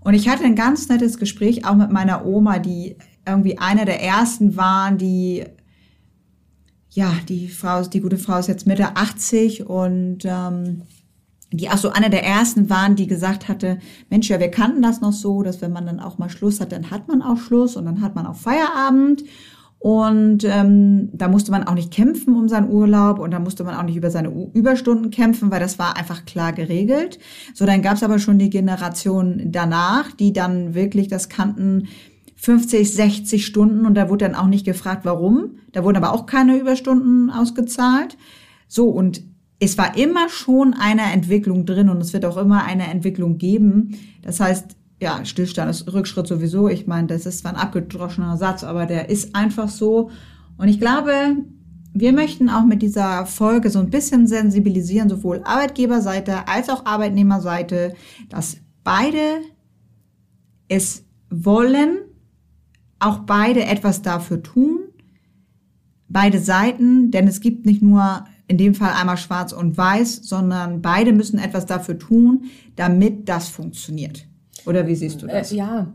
Und 0.00 0.14
ich 0.14 0.28
hatte 0.28 0.44
ein 0.44 0.54
ganz 0.54 0.88
nettes 0.88 1.18
Gespräch 1.18 1.66
auch 1.66 1.74
mit 1.74 1.90
meiner 1.90 2.24
Oma, 2.24 2.58
die 2.58 2.96
irgendwie 3.26 3.58
einer 3.58 3.84
der 3.84 4.02
ersten 4.02 4.56
waren, 4.56 4.96
die 4.98 5.44
ja, 6.90 7.12
die 7.28 7.48
Frau, 7.48 7.82
die 7.82 8.00
gute 8.00 8.18
Frau 8.18 8.38
ist 8.38 8.48
jetzt 8.48 8.66
Mitte 8.66 8.96
80 8.96 9.66
und 9.66 10.24
ähm, 10.24 10.82
die 11.52 11.70
auch 11.70 11.76
so 11.78 11.90
einer 11.90 12.08
der 12.08 12.24
ersten 12.24 12.68
waren, 12.70 12.96
die 12.96 13.06
gesagt 13.06 13.48
hatte, 13.48 13.78
Mensch, 14.10 14.28
ja, 14.28 14.40
wir 14.40 14.50
kannten 14.50 14.82
das 14.82 15.00
noch 15.00 15.12
so, 15.12 15.42
dass 15.42 15.60
wenn 15.60 15.72
man 15.72 15.86
dann 15.86 16.00
auch 16.00 16.18
mal 16.18 16.28
Schluss 16.28 16.60
hat, 16.60 16.72
dann 16.72 16.90
hat 16.90 17.08
man 17.08 17.22
auch 17.22 17.38
Schluss 17.38 17.76
und 17.76 17.84
dann 17.84 18.00
hat 18.00 18.14
man 18.14 18.26
auch 18.26 18.36
Feierabend. 18.36 19.22
Und 19.80 20.42
ähm, 20.44 21.10
da 21.12 21.28
musste 21.28 21.52
man 21.52 21.64
auch 21.64 21.74
nicht 21.74 21.92
kämpfen 21.92 22.34
um 22.34 22.48
seinen 22.48 22.68
Urlaub 22.68 23.20
und 23.20 23.30
da 23.30 23.38
musste 23.38 23.62
man 23.62 23.76
auch 23.76 23.84
nicht 23.84 23.96
über 23.96 24.10
seine 24.10 24.30
U 24.30 24.50
Überstunden 24.52 25.10
kämpfen, 25.10 25.52
weil 25.52 25.60
das 25.60 25.78
war 25.78 25.96
einfach 25.96 26.24
klar 26.24 26.52
geregelt. 26.52 27.20
So, 27.54 27.64
dann 27.64 27.82
gab 27.82 27.94
es 27.94 28.02
aber 28.02 28.18
schon 28.18 28.40
die 28.40 28.50
Generation 28.50 29.52
danach, 29.52 30.10
die 30.12 30.32
dann 30.32 30.74
wirklich 30.74 31.06
das 31.06 31.28
kannten, 31.28 31.86
50, 32.34 32.92
60 32.92 33.46
Stunden 33.46 33.86
und 33.86 33.94
da 33.94 34.08
wurde 34.08 34.24
dann 34.24 34.34
auch 34.34 34.46
nicht 34.46 34.64
gefragt, 34.64 35.04
warum. 35.04 35.58
Da 35.72 35.84
wurden 35.84 35.96
aber 35.96 36.12
auch 36.12 36.26
keine 36.26 36.56
Überstunden 36.56 37.30
ausgezahlt. 37.30 38.16
So, 38.68 38.88
und 38.88 39.22
es 39.60 39.76
war 39.76 39.96
immer 39.96 40.28
schon 40.28 40.74
eine 40.74 41.02
Entwicklung 41.12 41.66
drin 41.66 41.88
und 41.88 42.00
es 42.00 42.12
wird 42.12 42.24
auch 42.24 42.36
immer 42.36 42.64
eine 42.64 42.88
Entwicklung 42.88 43.38
geben. 43.38 43.98
Das 44.22 44.40
heißt, 44.40 44.76
ja, 45.00 45.24
Stillstand 45.24 45.70
ist 45.70 45.92
Rückschritt 45.92 46.26
sowieso. 46.26 46.68
Ich 46.68 46.86
meine, 46.86 47.06
das 47.06 47.26
ist 47.26 47.40
zwar 47.40 47.52
ein 47.52 47.60
abgedroschener 47.60 48.36
Satz, 48.36 48.64
aber 48.64 48.86
der 48.86 49.08
ist 49.08 49.34
einfach 49.34 49.68
so. 49.68 50.10
Und 50.56 50.68
ich 50.68 50.80
glaube, 50.80 51.36
wir 51.92 52.12
möchten 52.12 52.48
auch 52.48 52.64
mit 52.64 52.82
dieser 52.82 53.26
Folge 53.26 53.70
so 53.70 53.78
ein 53.78 53.90
bisschen 53.90 54.26
sensibilisieren, 54.26 55.08
sowohl 55.08 55.42
Arbeitgeberseite 55.44 56.48
als 56.48 56.68
auch 56.68 56.84
Arbeitnehmerseite, 56.84 57.94
dass 58.28 58.58
beide 58.82 59.40
es 60.68 61.04
wollen, 61.30 61.98
auch 62.98 63.20
beide 63.20 63.64
etwas 63.64 64.02
dafür 64.02 64.42
tun, 64.42 64.80
beide 66.08 66.40
Seiten, 66.40 67.10
denn 67.10 67.28
es 67.28 67.40
gibt 67.40 67.66
nicht 67.66 67.82
nur 67.82 68.24
in 68.48 68.58
dem 68.58 68.74
Fall 68.74 68.92
einmal 68.92 69.18
schwarz 69.18 69.52
und 69.52 69.76
weiß, 69.76 70.16
sondern 70.22 70.82
beide 70.82 71.12
müssen 71.12 71.38
etwas 71.38 71.66
dafür 71.66 71.98
tun, 71.98 72.44
damit 72.76 73.28
das 73.28 73.48
funktioniert. 73.48 74.26
Oder 74.68 74.86
wie 74.86 74.94
siehst 74.94 75.22
du 75.22 75.26
äh, 75.26 75.32
das? 75.32 75.52
Äh, 75.52 75.56
ja, 75.56 75.92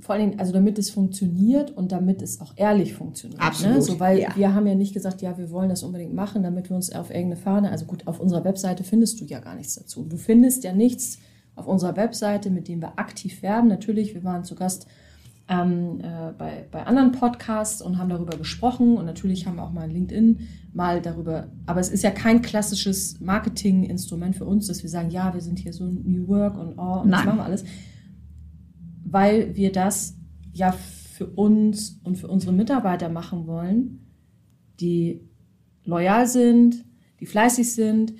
vor 0.00 0.14
allem, 0.14 0.34
also 0.38 0.52
damit 0.52 0.78
es 0.78 0.90
funktioniert 0.90 1.70
und 1.70 1.92
damit 1.92 2.22
es 2.22 2.40
auch 2.40 2.54
ehrlich 2.56 2.94
funktioniert. 2.94 3.40
Ne? 3.40 3.46
Absolut. 3.46 3.76
Ne? 3.76 3.82
So, 3.82 4.00
weil 4.00 4.20
ja. 4.20 4.34
wir 4.34 4.54
haben 4.54 4.66
ja 4.66 4.74
nicht 4.74 4.94
gesagt, 4.94 5.22
ja, 5.22 5.36
wir 5.36 5.50
wollen 5.50 5.68
das 5.68 5.82
unbedingt 5.82 6.14
machen, 6.14 6.42
damit 6.42 6.70
wir 6.70 6.76
uns 6.76 6.92
auf 6.94 7.10
irgendeine 7.10 7.36
Fahne, 7.36 7.70
also 7.70 7.84
gut, 7.84 8.06
auf 8.06 8.20
unserer 8.20 8.44
Webseite 8.44 8.84
findest 8.84 9.20
du 9.20 9.24
ja 9.24 9.40
gar 9.40 9.54
nichts 9.54 9.74
dazu. 9.74 10.04
Du 10.04 10.16
findest 10.16 10.64
ja 10.64 10.72
nichts 10.72 11.18
auf 11.54 11.66
unserer 11.66 11.96
Webseite, 11.96 12.50
mit 12.50 12.68
dem 12.68 12.80
wir 12.80 12.98
aktiv 12.98 13.42
werben. 13.42 13.68
Natürlich, 13.68 14.14
wir 14.14 14.24
waren 14.24 14.44
zu 14.44 14.54
Gast 14.54 14.86
ähm, 15.48 16.00
äh, 16.00 16.32
bei, 16.36 16.66
bei 16.70 16.84
anderen 16.86 17.12
Podcasts 17.12 17.80
und 17.80 17.98
haben 17.98 18.08
darüber 18.08 18.36
gesprochen. 18.36 18.96
Und 18.96 19.06
natürlich 19.06 19.46
haben 19.46 19.56
wir 19.56 19.62
auch 19.62 19.72
mal 19.72 19.90
LinkedIn 19.90 20.40
mal 20.72 21.00
darüber. 21.00 21.48
Aber 21.66 21.80
es 21.80 21.88
ist 21.88 22.02
ja 22.02 22.10
kein 22.10 22.42
klassisches 22.42 23.20
Marketinginstrument 23.20 24.36
für 24.36 24.44
uns, 24.44 24.66
dass 24.66 24.82
wir 24.82 24.90
sagen, 24.90 25.10
ja, 25.10 25.32
wir 25.34 25.40
sind 25.40 25.58
hier 25.58 25.72
so 25.72 25.86
New 25.86 26.26
Work 26.28 26.58
und 26.58 26.78
oh, 26.78 27.00
und 27.02 27.10
das 27.10 27.24
machen 27.24 27.38
wir 27.38 27.44
alles. 27.44 27.64
Weil 29.04 29.54
wir 29.54 29.70
das 29.70 30.16
ja 30.52 30.72
für 30.72 31.26
uns 31.26 32.00
und 32.02 32.16
für 32.16 32.28
unsere 32.28 32.52
Mitarbeiter 32.52 33.08
machen 33.08 33.46
wollen, 33.46 34.06
die 34.80 35.20
loyal 35.84 36.26
sind, 36.26 36.84
die 37.20 37.26
fleißig 37.26 37.72
sind, 37.72 38.14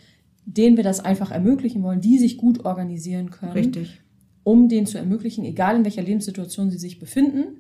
denen 0.45 0.76
wir 0.76 0.85
das 0.85 1.00
einfach 1.00 1.33
ermöglichen 1.33 1.83
wollen, 1.83 2.00
die 2.00 2.18
sich 2.18 2.37
gut 2.37 2.64
organisieren 2.64 3.30
können. 3.30 3.52
Richtig 3.52 4.00
um 4.46 4.68
denen 4.68 4.86
zu 4.86 4.96
ermöglichen, 4.96 5.44
egal 5.44 5.74
in 5.74 5.84
welcher 5.84 6.02
Lebenssituation 6.02 6.70
sie 6.70 6.78
sich 6.78 7.00
befinden, 7.00 7.56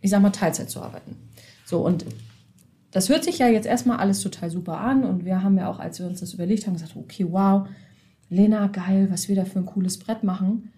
ich 0.00 0.08
sag 0.08 0.22
mal, 0.22 0.30
Teilzeit 0.30 0.70
zu 0.70 0.80
arbeiten. 0.80 1.14
So, 1.66 1.84
und 1.84 2.06
das 2.90 3.10
hört 3.10 3.22
sich 3.22 3.36
ja 3.36 3.48
jetzt 3.48 3.66
erstmal 3.66 3.98
alles 3.98 4.22
total 4.22 4.48
super 4.48 4.78
an. 4.78 5.04
Und 5.04 5.26
wir 5.26 5.42
haben 5.42 5.58
ja 5.58 5.68
auch, 5.68 5.80
als 5.80 5.98
wir 5.98 6.06
uns 6.06 6.20
das 6.20 6.32
überlegt 6.32 6.66
haben, 6.66 6.72
gesagt, 6.72 6.96
okay, 6.96 7.26
wow, 7.30 7.68
Lena, 8.30 8.68
geil, 8.68 9.08
was 9.10 9.28
wir 9.28 9.36
da 9.36 9.44
für 9.44 9.58
ein 9.58 9.66
cooles 9.66 9.98
Brett 9.98 10.24
machen. 10.24 10.72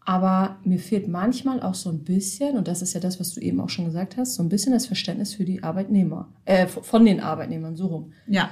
Aber 0.00 0.56
mir 0.64 0.78
fehlt 0.78 1.06
manchmal 1.06 1.60
auch 1.60 1.74
so 1.74 1.90
ein 1.90 2.04
bisschen, 2.04 2.56
und 2.56 2.66
das 2.66 2.80
ist 2.80 2.94
ja 2.94 3.00
das, 3.00 3.20
was 3.20 3.34
du 3.34 3.42
eben 3.42 3.60
auch 3.60 3.68
schon 3.68 3.84
gesagt 3.84 4.16
hast, 4.16 4.36
so 4.36 4.42
ein 4.42 4.48
bisschen 4.48 4.72
das 4.72 4.86
Verständnis 4.86 5.34
für 5.34 5.44
die 5.44 5.64
Arbeitnehmer, 5.64 6.28
äh, 6.46 6.66
von 6.66 7.04
den 7.04 7.20
Arbeitnehmern, 7.20 7.76
so 7.76 7.88
rum. 7.88 8.12
Ja. 8.26 8.48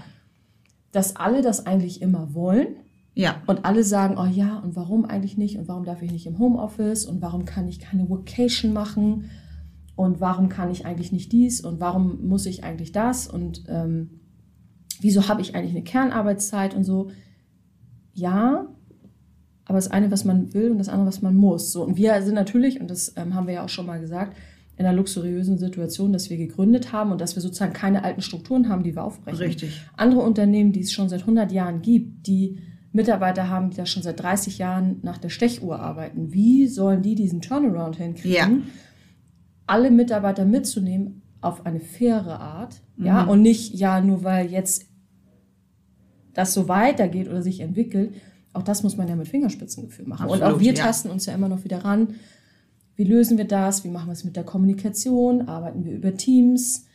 Dass 0.92 1.16
alle 1.16 1.40
das 1.40 1.64
eigentlich 1.64 2.02
immer 2.02 2.34
wollen, 2.34 2.76
ja. 3.14 3.42
Und 3.47 3.64
alle 3.64 3.85
sagen, 3.85 4.16
oh 4.18 4.26
ja, 4.26 4.59
und 4.59 4.75
warum 4.76 5.04
eigentlich 5.04 5.37
nicht? 5.37 5.59
Und 5.59 5.68
warum 5.68 5.85
darf 5.85 6.02
ich 6.02 6.11
nicht 6.11 6.26
im 6.26 6.38
Homeoffice? 6.38 7.06
Und 7.06 7.23
warum 7.23 7.44
kann 7.44 7.68
ich 7.68 7.78
keine 7.78 8.09
Vocation 8.09 8.73
machen? 8.73 9.30
Und 9.97 10.21
warum 10.21 10.49
kann 10.49 10.71
ich 10.71 10.85
eigentlich 10.85 11.12
nicht 11.12 11.30
dies? 11.30 11.61
Und 11.61 11.80
warum 11.80 12.26
muss 12.26 12.47
ich 12.47 12.64
eigentlich 12.64 12.90
das? 12.90 13.28
Und 13.28 13.64
ähm, 13.68 14.21
wieso 15.00 15.28
habe 15.28 15.40
ich 15.40 15.54
eigentlich 15.54 15.75
eine 15.75 15.85
Kernarbeitszeit 15.85 16.75
und 16.75 16.83
so? 16.83 17.11
Ja, 18.12 18.66
aber 19.64 19.78
das 19.78 19.90
eine, 19.90 20.11
was 20.11 20.25
man 20.25 20.52
will 20.52 20.71
und 20.73 20.78
das 20.78 20.88
andere, 20.88 21.06
was 21.06 21.23
man 21.23 21.37
muss. 21.37 21.73
So, 21.73 21.85
und 21.85 21.97
wir 21.97 22.21
sind 22.23 22.35
natürlich, 22.35 22.80
und 22.80 22.90
das 22.90 23.14
ähm, 23.16 23.35
haben 23.35 23.47
wir 23.47 23.54
ja 23.54 23.64
auch 23.64 23.68
schon 23.68 23.87
mal 23.87 24.00
gesagt, 24.00 24.37
in 24.76 24.85
einer 24.85 24.97
luxuriösen 24.97 25.56
Situation, 25.56 26.12
dass 26.12 26.30
wir 26.30 26.37
gegründet 26.37 26.92
haben 26.92 27.12
und 27.12 27.21
dass 27.21 27.37
wir 27.37 27.42
sozusagen 27.42 27.73
keine 27.73 28.02
alten 28.02 28.23
Strukturen 28.23 28.68
haben, 28.68 28.83
die 28.83 28.94
wir 28.97 29.04
aufbrechen. 29.04 29.38
Richtig. 29.38 29.80
Andere 29.97 30.23
Unternehmen, 30.23 30.73
die 30.73 30.80
es 30.80 30.92
schon 30.92 31.09
seit 31.09 31.21
100 31.21 31.52
Jahren 31.52 31.80
gibt, 31.80 32.26
die 32.26 32.59
Mitarbeiter 32.95 33.49
haben, 33.51 33.71
die 33.71 33.77
da 33.77 33.87
schon 33.87 34.05
seit 34.05 34.21
30 34.21 34.59
Jahren 34.59 35.01
nach 35.03 35.19
der 35.19 35.29
Stechuhr 35.29 35.81
arbeiten. 35.81 36.33
Wie 36.33 36.69
sollen 36.69 37.03
die 37.03 37.17
diesen 37.17 37.41
Turnaround 37.41 37.97
hinkriegen? 37.97 38.33
Ja. 38.33 38.49
Alle 39.67 39.91
Mitarbeiter 39.91 40.45
mitzunehmen 40.45 41.23
auf 41.41 41.67
eine 41.67 41.81
faire 41.81 42.39
Art, 42.41 42.81
mhm. 42.97 43.07
ja, 43.07 43.25
und 43.25 43.43
nicht, 43.43 43.75
ja, 43.75 44.01
nur 44.01 44.23
weil 44.23 44.51
jetzt 44.51 44.87
das 46.35 46.55
so 46.55 46.69
weitergeht 46.69 47.29
oder 47.29 47.43
sich 47.43 47.61
entwickelt. 47.61 48.15
Auch 48.53 48.63
das 48.63 48.85
muss 48.85 48.97
man 48.97 49.09
ja 49.09 49.17
mit 49.17 49.27
Fingerspitzengefühl 49.27 50.07
machen. 50.07 50.25
Absolut, 50.27 50.47
und 50.47 50.55
auch 50.55 50.61
wir 50.61 50.73
ja. 50.73 50.85
tasten 50.85 51.11
uns 51.11 51.27
ja 51.27 51.35
immer 51.35 51.49
noch 51.49 51.65
wieder 51.65 51.85
ran. 51.85 52.15
Wie 52.95 53.05
lösen 53.05 53.39
wir 53.39 53.45
das? 53.45 53.83
Wie 53.83 53.89
machen 53.89 54.07
wir 54.07 54.13
es 54.13 54.23
mit 54.23 54.37
der 54.37 54.45
Kommunikation? 54.45 55.49
Arbeiten 55.49 55.85
wir 55.85 55.93
über 55.95 56.17
Teams? 56.17 56.87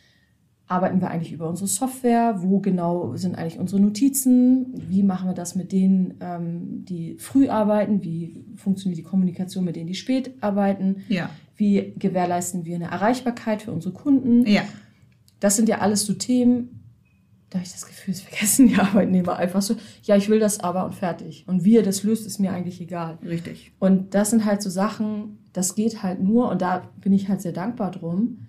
Arbeiten 0.70 1.00
wir 1.00 1.10
eigentlich 1.10 1.32
über 1.32 1.48
unsere 1.48 1.66
Software? 1.66 2.36
Wo 2.38 2.60
genau 2.60 3.16
sind 3.16 3.36
eigentlich 3.36 3.58
unsere 3.58 3.82
Notizen? 3.82 4.72
Wie 4.88 5.02
machen 5.02 5.28
wir 5.28 5.34
das 5.34 5.56
mit 5.56 5.72
denen, 5.72 6.14
ähm, 6.20 6.84
die 6.84 7.16
früh 7.18 7.48
arbeiten? 7.48 8.04
Wie 8.04 8.44
funktioniert 8.54 8.98
die 8.98 9.02
Kommunikation 9.02 9.64
mit 9.64 9.74
denen, 9.74 9.88
die 9.88 9.94
spät 9.94 10.32
arbeiten? 10.40 11.02
Ja. 11.08 11.30
Wie 11.56 11.92
gewährleisten 11.98 12.64
wir 12.64 12.76
eine 12.76 12.86
Erreichbarkeit 12.86 13.62
für 13.62 13.72
unsere 13.72 13.92
Kunden? 13.92 14.46
Ja. 14.46 14.62
Das 15.40 15.56
sind 15.56 15.68
ja 15.68 15.78
alles 15.78 16.06
so 16.06 16.14
Themen, 16.14 16.80
da 17.50 17.58
habe 17.58 17.66
ich 17.66 17.72
das 17.72 17.86
Gefühl, 17.86 18.14
es 18.14 18.20
vergessen 18.20 18.68
die 18.68 18.76
Arbeitnehmer 18.78 19.36
einfach 19.36 19.62
so, 19.62 19.74
ja, 20.04 20.14
ich 20.14 20.28
will 20.28 20.38
das 20.38 20.60
aber 20.60 20.84
und 20.84 20.94
fertig. 20.94 21.44
Und 21.48 21.64
wie 21.64 21.76
er 21.76 21.82
das 21.82 22.04
löst, 22.04 22.26
ist 22.26 22.38
mir 22.38 22.52
eigentlich 22.52 22.80
egal. 22.80 23.18
Richtig. 23.26 23.72
Und 23.80 24.14
das 24.14 24.30
sind 24.30 24.44
halt 24.44 24.62
so 24.62 24.70
Sachen, 24.70 25.38
das 25.52 25.74
geht 25.74 26.04
halt 26.04 26.22
nur, 26.22 26.48
und 26.48 26.62
da 26.62 26.88
bin 27.00 27.12
ich 27.12 27.28
halt 27.28 27.42
sehr 27.42 27.52
dankbar 27.52 27.90
drum, 27.90 28.46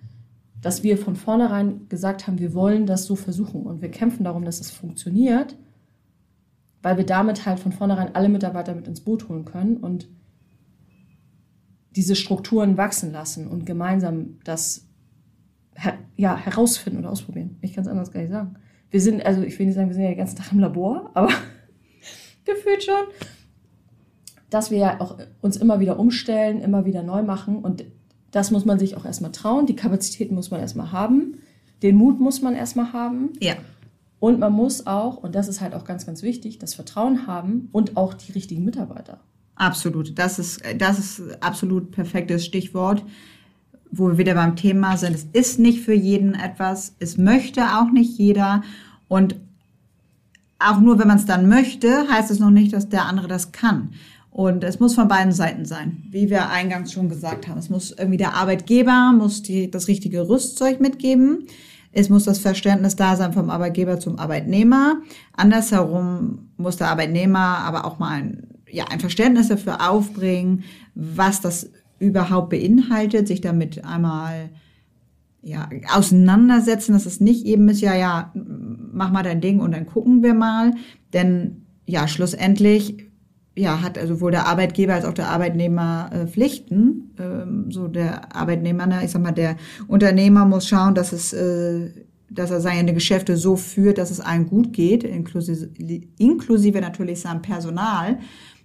dass 0.62 0.84
wir 0.84 0.96
von 0.96 1.16
vornherein 1.16 1.88
gesagt 1.88 2.26
haben, 2.26 2.38
wir 2.38 2.54
wollen 2.54 2.86
das 2.86 3.04
so 3.04 3.16
versuchen 3.16 3.62
und 3.62 3.82
wir 3.82 3.90
kämpfen 3.90 4.24
darum, 4.24 4.44
dass 4.44 4.60
es 4.60 4.70
funktioniert, 4.70 5.56
weil 6.82 6.96
wir 6.96 7.04
damit 7.04 7.44
halt 7.44 7.58
von 7.60 7.72
vornherein 7.72 8.14
alle 8.14 8.28
Mitarbeiter 8.28 8.74
mit 8.74 8.86
ins 8.86 9.00
Boot 9.00 9.28
holen 9.28 9.44
können 9.44 9.76
und 9.76 10.08
diese 11.94 12.16
Strukturen 12.16 12.76
wachsen 12.76 13.12
lassen 13.12 13.48
und 13.48 13.66
gemeinsam 13.66 14.38
das 14.44 14.88
her 15.74 15.98
ja, 16.16 16.36
herausfinden 16.36 17.00
oder 17.00 17.10
ausprobieren. 17.10 17.56
Ich 17.60 17.72
kann 17.74 17.82
es 17.82 17.90
anders 17.90 18.12
gar 18.12 18.20
nicht 18.20 18.30
sagen. 18.30 18.54
Wir 18.90 19.00
sind, 19.00 19.24
also 19.24 19.42
ich 19.42 19.58
will 19.58 19.66
nicht 19.66 19.74
sagen, 19.74 19.88
wir 19.88 19.94
sind 19.94 20.04
ja 20.04 20.10
den 20.10 20.18
ganzen 20.18 20.36
Tag 20.36 20.52
im 20.52 20.60
Labor, 20.60 21.10
aber 21.14 21.32
gefühlt 22.44 22.84
schon, 22.84 23.04
dass 24.48 24.70
wir 24.70 24.78
ja 24.78 25.00
auch 25.00 25.18
uns 25.40 25.56
immer 25.56 25.80
wieder 25.80 25.98
umstellen, 25.98 26.60
immer 26.60 26.84
wieder 26.84 27.02
neu 27.02 27.22
machen 27.22 27.58
und 27.58 27.84
das 28.32 28.50
muss 28.50 28.64
man 28.64 28.78
sich 28.78 28.96
auch 28.96 29.04
erstmal 29.04 29.30
trauen. 29.30 29.66
Die 29.66 29.76
Kapazitäten 29.76 30.34
muss 30.34 30.50
man 30.50 30.60
erstmal 30.60 30.90
haben. 30.90 31.38
Den 31.82 31.96
Mut 31.96 32.18
muss 32.18 32.42
man 32.42 32.54
erstmal 32.54 32.92
haben. 32.92 33.30
Ja. 33.40 33.54
Und 34.18 34.38
man 34.38 34.52
muss 34.52 34.86
auch, 34.86 35.18
und 35.18 35.34
das 35.34 35.48
ist 35.48 35.60
halt 35.60 35.74
auch 35.74 35.84
ganz, 35.84 36.06
ganz 36.06 36.22
wichtig, 36.22 36.58
das 36.58 36.74
Vertrauen 36.74 37.26
haben 37.26 37.68
und 37.72 37.96
auch 37.96 38.14
die 38.14 38.32
richtigen 38.32 38.64
Mitarbeiter. 38.64 39.20
Absolut. 39.56 40.18
Das 40.18 40.38
ist, 40.38 40.62
das 40.78 40.98
ist 40.98 41.42
absolut 41.42 41.90
perfektes 41.90 42.44
Stichwort, 42.44 43.04
wo 43.90 44.08
wir 44.08 44.18
wieder 44.18 44.34
beim 44.34 44.56
Thema 44.56 44.96
sind. 44.96 45.14
Es 45.14 45.26
ist 45.32 45.58
nicht 45.58 45.82
für 45.82 45.94
jeden 45.94 46.34
etwas. 46.34 46.94
Es 47.00 47.18
möchte 47.18 47.62
auch 47.78 47.90
nicht 47.90 48.16
jeder. 48.18 48.62
Und 49.08 49.36
auch 50.58 50.80
nur 50.80 50.98
wenn 50.98 51.08
man 51.08 51.18
es 51.18 51.26
dann 51.26 51.48
möchte, 51.48 52.08
heißt 52.08 52.30
es 52.30 52.38
noch 52.38 52.50
nicht, 52.50 52.72
dass 52.72 52.88
der 52.88 53.06
andere 53.06 53.28
das 53.28 53.52
kann. 53.52 53.90
Und 54.32 54.64
es 54.64 54.80
muss 54.80 54.94
von 54.94 55.08
beiden 55.08 55.32
Seiten 55.32 55.66
sein, 55.66 56.04
wie 56.08 56.30
wir 56.30 56.48
eingangs 56.48 56.90
schon 56.90 57.10
gesagt 57.10 57.48
haben. 57.48 57.58
Es 57.58 57.68
muss 57.68 57.90
irgendwie 57.90 58.16
der 58.16 58.34
Arbeitgeber 58.34 59.12
muss 59.12 59.42
die, 59.42 59.70
das 59.70 59.88
richtige 59.88 60.26
Rüstzeug 60.26 60.80
mitgeben. 60.80 61.46
Es 61.92 62.08
muss 62.08 62.24
das 62.24 62.38
Verständnis 62.38 62.96
da 62.96 63.14
sein 63.16 63.34
vom 63.34 63.50
Arbeitgeber 63.50 64.00
zum 64.00 64.18
Arbeitnehmer. 64.18 65.02
Andersherum 65.34 66.48
muss 66.56 66.78
der 66.78 66.88
Arbeitnehmer 66.88 67.38
aber 67.38 67.84
auch 67.84 67.98
mal 67.98 68.22
ein, 68.22 68.46
ja, 68.70 68.86
ein 68.86 69.00
Verständnis 69.00 69.48
dafür 69.48 69.90
aufbringen, 69.90 70.64
was 70.94 71.42
das 71.42 71.70
überhaupt 71.98 72.48
beinhaltet, 72.48 73.28
sich 73.28 73.42
damit 73.42 73.84
einmal 73.84 74.48
ja, 75.42 75.68
auseinandersetzen, 75.94 76.94
dass 76.94 77.04
es 77.04 77.20
nicht 77.20 77.44
eben 77.44 77.68
ist, 77.68 77.82
ja, 77.82 77.94
ja, 77.94 78.32
mach 78.34 79.10
mal 79.10 79.24
dein 79.24 79.42
Ding 79.42 79.60
und 79.60 79.72
dann 79.72 79.84
gucken 79.84 80.22
wir 80.22 80.32
mal. 80.32 80.72
Denn 81.12 81.66
ja, 81.84 82.08
schlussendlich 82.08 83.11
ja, 83.54 83.82
hat 83.82 83.98
also 83.98 84.14
sowohl 84.14 84.30
der 84.30 84.46
Arbeitgeber 84.46 84.94
als 84.94 85.04
auch 85.04 85.12
der 85.12 85.28
Arbeitnehmer 85.28 86.10
äh, 86.12 86.26
Pflichten. 86.26 87.14
Ähm, 87.18 87.66
so 87.70 87.88
der 87.88 88.34
Arbeitnehmer, 88.34 88.86
ne, 88.86 89.04
ich 89.04 89.10
sag 89.10 89.22
mal, 89.22 89.32
der 89.32 89.56
Unternehmer 89.88 90.44
muss 90.46 90.66
schauen, 90.66 90.94
dass 90.94 91.12
es, 91.12 91.32
äh, 91.32 91.90
dass 92.30 92.50
er 92.50 92.60
seine 92.60 92.94
Geschäfte 92.94 93.36
so 93.36 93.56
führt, 93.56 93.98
dass 93.98 94.10
es 94.10 94.20
allen 94.20 94.46
gut 94.46 94.72
geht, 94.72 95.04
inklusive, 95.04 95.68
inklusive 96.18 96.80
natürlich 96.80 97.20
seinem 97.20 97.42
Personal. 97.42 98.18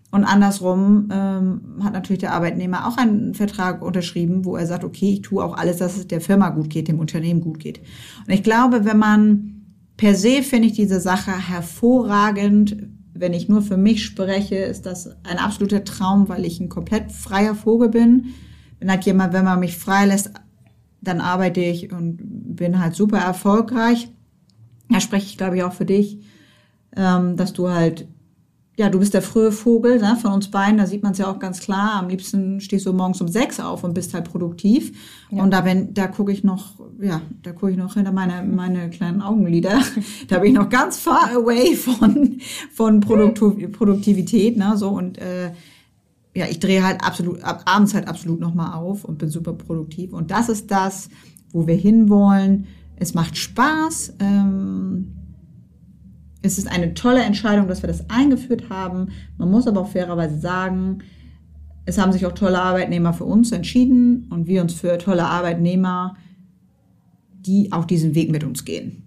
Und 0.10 0.24
andersrum 0.24 1.10
ähm, 1.12 1.62
hat 1.84 1.92
natürlich 1.92 2.22
der 2.22 2.32
Arbeitnehmer 2.32 2.88
auch 2.88 2.96
einen 2.96 3.34
Vertrag 3.34 3.82
unterschrieben, 3.82 4.46
wo 4.46 4.56
er 4.56 4.66
sagt, 4.66 4.86
okay, 4.86 5.14
ich 5.14 5.22
tue 5.22 5.44
auch 5.44 5.58
alles, 5.58 5.78
dass 5.78 5.98
es 5.98 6.08
der 6.08 6.22
Firma 6.22 6.50
gut 6.50 6.70
geht, 6.70 6.88
dem 6.88 7.00
Unternehmen 7.00 7.42
gut 7.42 7.60
geht. 7.60 7.82
Und 8.26 8.34
ich 8.34 8.42
glaube, 8.42 8.86
wenn 8.86 8.98
man 8.98 9.54
per 9.98 10.16
se 10.16 10.44
finde 10.44 10.68
ich 10.68 10.74
diese 10.74 11.02
Sache 11.02 11.32
hervorragend. 11.32 12.78
Wenn 13.20 13.34
ich 13.34 13.50
nur 13.50 13.62
für 13.62 13.78
mich 13.78 14.06
spreche, 14.06 14.56
ist 14.56 14.86
das 14.86 15.10
ein 15.24 15.38
absoluter 15.38 15.84
Traum, 15.84 16.30
weil 16.30 16.46
ich 16.46 16.60
ein 16.60 16.70
komplett 16.70 17.12
freier 17.12 17.56
Vogel 17.56 17.90
bin. 17.90 18.34
Wenn 18.80 18.92
halt 18.92 19.06
jemand, 19.06 19.34
wenn 19.34 19.46
man 19.46 19.60
mich 19.60 19.78
freilässt, 19.78 20.32
dann 21.02 21.22
arbeite 21.22 21.62
ich 21.62 21.92
und 21.92 22.18
bin 22.56 22.80
halt 22.80 22.96
super 22.96 23.20
erfolgreich. 23.20 24.10
Da 24.90 25.00
spreche 25.00 25.26
ich, 25.26 25.38
glaube 25.38 25.58
ich, 25.58 25.64
auch 25.64 25.74
für 25.74 25.86
dich, 25.86 26.20
ähm, 26.96 27.36
dass 27.36 27.54
du 27.54 27.70
halt 27.70 28.08
ja, 28.78 28.90
du 28.90 29.00
bist 29.00 29.16
der 29.16 29.24
frühe 29.24 29.52
Vogel 29.52 30.00
ne, 30.00 30.16
von 30.22 30.34
uns 30.34 30.52
beiden, 30.52 30.78
da 30.78 30.86
sieht 30.86 31.02
man 31.02 31.14
es 31.14 31.18
ja 31.18 31.32
auch 31.32 31.40
ganz 31.40 31.60
klar. 31.60 31.94
Am 31.94 32.10
liebsten 32.10 32.62
stehst 32.62 32.86
du 32.86 32.94
morgens 32.94 33.20
um 33.20 33.28
sechs 33.28 33.60
auf 33.60 33.84
und 33.84 33.96
bist 33.96 34.14
halt 34.14 34.26
produktiv. 34.26 34.96
Ja. 35.32 35.42
Und 35.42 35.50
da 35.50 35.62
bin, 35.62 35.96
da 35.96 36.06
gucke 36.06 36.32
ich 36.32 36.44
noch, 36.44 36.76
ja, 37.02 37.22
da 37.42 37.54
gucke 37.54 37.72
ich 37.72 37.78
noch 37.78 37.96
hinter 37.96 38.12
meine, 38.12 38.44
meine 38.44 38.92
kleinen 38.92 39.24
Augenlider. 39.24 39.82
da 40.28 40.38
bin 40.38 40.52
ich 40.52 40.58
noch 40.58 40.70
ganz 40.70 41.00
far 41.00 41.32
away 41.34 41.76
von, 41.76 42.40
von 42.72 43.00
Produktiv 43.00 43.72
Produktivität, 43.72 44.58
ne, 44.58 44.78
so 44.78 44.90
und 44.90 45.18
äh, 45.18 45.54
ja, 46.36 46.46
ich 46.46 46.60
drehe 46.60 46.84
halt 46.84 47.04
absolut, 47.04 47.42
ab, 47.42 47.64
abends 47.66 47.96
halt 47.96 48.08
absolut 48.08 48.40
nochmal 48.40 48.76
auf 48.76 49.04
und 49.06 49.18
bin 49.18 49.30
super 49.30 49.54
produktiv. 49.54 50.14
Und 50.14 50.30
das 50.30 50.50
ist 50.50 50.70
das, 50.70 51.10
wo 51.52 51.66
wir 51.66 51.74
hinwollen. 51.74 52.68
Es 52.96 53.16
macht 53.16 53.38
Spaß. 53.38 54.14
Ähm, 54.20 55.16
es 56.48 56.58
ist 56.58 56.68
eine 56.68 56.94
tolle 56.94 57.22
Entscheidung, 57.22 57.68
dass 57.68 57.84
wir 57.84 57.88
das 57.88 58.10
eingeführt 58.10 58.70
haben. 58.70 59.10
Man 59.38 59.52
muss 59.52 59.68
aber 59.68 59.82
auch 59.82 59.90
fairerweise 59.90 60.40
sagen, 60.40 61.00
es 61.86 61.98
haben 61.98 62.12
sich 62.12 62.26
auch 62.26 62.34
tolle 62.34 62.60
Arbeitnehmer 62.60 63.14
für 63.14 63.26
uns 63.26 63.52
entschieden 63.52 64.28
und 64.30 64.48
wir 64.48 64.62
uns 64.62 64.74
für 64.74 64.98
tolle 64.98 65.26
Arbeitnehmer, 65.26 66.18
die 67.32 67.72
auch 67.72 67.86
diesen 67.86 68.16
Weg 68.16 68.32
mit 68.32 68.44
uns 68.44 68.66
gehen. 68.66 69.04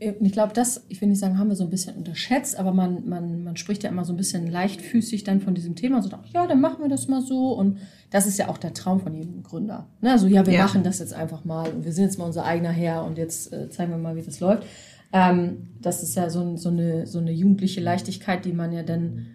Äh, 0.00 0.14
ich 0.20 0.32
glaube, 0.32 0.52
das, 0.52 0.84
ich 0.88 1.00
will 1.00 1.08
nicht 1.08 1.20
sagen, 1.20 1.38
haben 1.38 1.48
wir 1.48 1.56
so 1.56 1.64
ein 1.64 1.70
bisschen 1.70 1.96
unterschätzt, 1.96 2.58
aber 2.58 2.72
man, 2.72 3.08
man, 3.08 3.44
man 3.44 3.56
spricht 3.56 3.82
ja 3.82 3.90
immer 3.90 4.04
so 4.04 4.12
ein 4.12 4.16
bisschen 4.16 4.50
leichtfüßig 4.50 5.24
dann 5.24 5.40
von 5.40 5.54
diesem 5.54 5.76
Thema. 5.76 6.02
So, 6.02 6.10
ja, 6.34 6.46
dann 6.46 6.60
machen 6.60 6.78
wir 6.80 6.88
das 6.88 7.08
mal 7.08 7.22
so. 7.22 7.52
Und 7.52 7.78
das 8.10 8.26
ist 8.26 8.38
ja 8.38 8.48
auch 8.48 8.58
der 8.58 8.74
Traum 8.74 9.00
von 9.00 9.14
jedem 9.14 9.42
Gründer. 9.42 9.86
Ne? 10.00 10.10
Also, 10.10 10.26
ja, 10.26 10.44
wir 10.46 10.54
ja. 10.54 10.64
machen 10.64 10.82
das 10.82 10.98
jetzt 10.98 11.14
einfach 11.14 11.44
mal 11.44 11.70
und 11.70 11.84
wir 11.84 11.92
sind 11.92 12.04
jetzt 12.04 12.18
mal 12.18 12.26
unser 12.26 12.44
eigener 12.44 12.72
Herr 12.72 13.04
und 13.04 13.18
jetzt 13.18 13.52
äh, 13.52 13.70
zeigen 13.70 13.90
wir 13.90 13.98
mal, 13.98 14.16
wie 14.16 14.22
das 14.22 14.40
läuft. 14.40 14.64
Ähm, 15.12 15.68
das 15.80 16.02
ist 16.02 16.14
ja 16.16 16.30
so, 16.30 16.56
so, 16.56 16.70
eine, 16.70 17.06
so 17.06 17.18
eine 17.18 17.32
jugendliche 17.32 17.80
Leichtigkeit, 17.80 18.44
die 18.44 18.52
man 18.52 18.72
ja 18.72 18.82
dann 18.82 19.26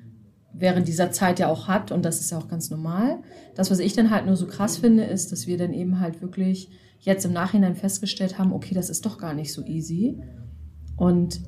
während 0.53 0.87
dieser 0.87 1.11
Zeit 1.11 1.39
ja 1.39 1.49
auch 1.49 1.67
hat 1.67 1.91
und 1.91 2.03
das 2.03 2.19
ist 2.19 2.31
ja 2.31 2.37
auch 2.37 2.47
ganz 2.47 2.69
normal. 2.69 3.19
Das, 3.55 3.69
was 3.69 3.79
ich 3.79 3.93
dann 3.93 4.09
halt 4.09 4.25
nur 4.25 4.35
so 4.35 4.47
krass 4.47 4.77
finde, 4.77 5.03
ist, 5.03 5.31
dass 5.31 5.45
wir 5.45 5.57
dann 5.57 5.73
eben 5.73 5.99
halt 5.99 6.21
wirklich 6.21 6.69
jetzt 6.99 7.25
im 7.25 7.33
Nachhinein 7.33 7.75
festgestellt 7.75 8.39
haben, 8.39 8.53
okay, 8.53 8.73
das 8.73 8.89
ist 8.89 9.05
doch 9.05 9.17
gar 9.19 9.33
nicht 9.33 9.53
so 9.53 9.63
easy. 9.63 10.19
Und 10.95 11.41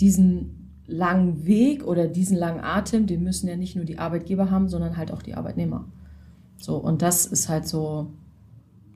diesen 0.00 0.80
langen 0.86 1.46
Weg 1.46 1.86
oder 1.86 2.08
diesen 2.08 2.36
langen 2.36 2.60
Atem, 2.60 3.06
den 3.06 3.22
müssen 3.22 3.48
ja 3.48 3.56
nicht 3.56 3.76
nur 3.76 3.84
die 3.84 3.98
Arbeitgeber 3.98 4.50
haben, 4.50 4.68
sondern 4.68 4.96
halt 4.96 5.12
auch 5.12 5.22
die 5.22 5.34
Arbeitnehmer. 5.34 5.88
So, 6.56 6.76
und 6.76 7.02
das 7.02 7.26
ist 7.26 7.48
halt 7.48 7.68
so, 7.68 8.12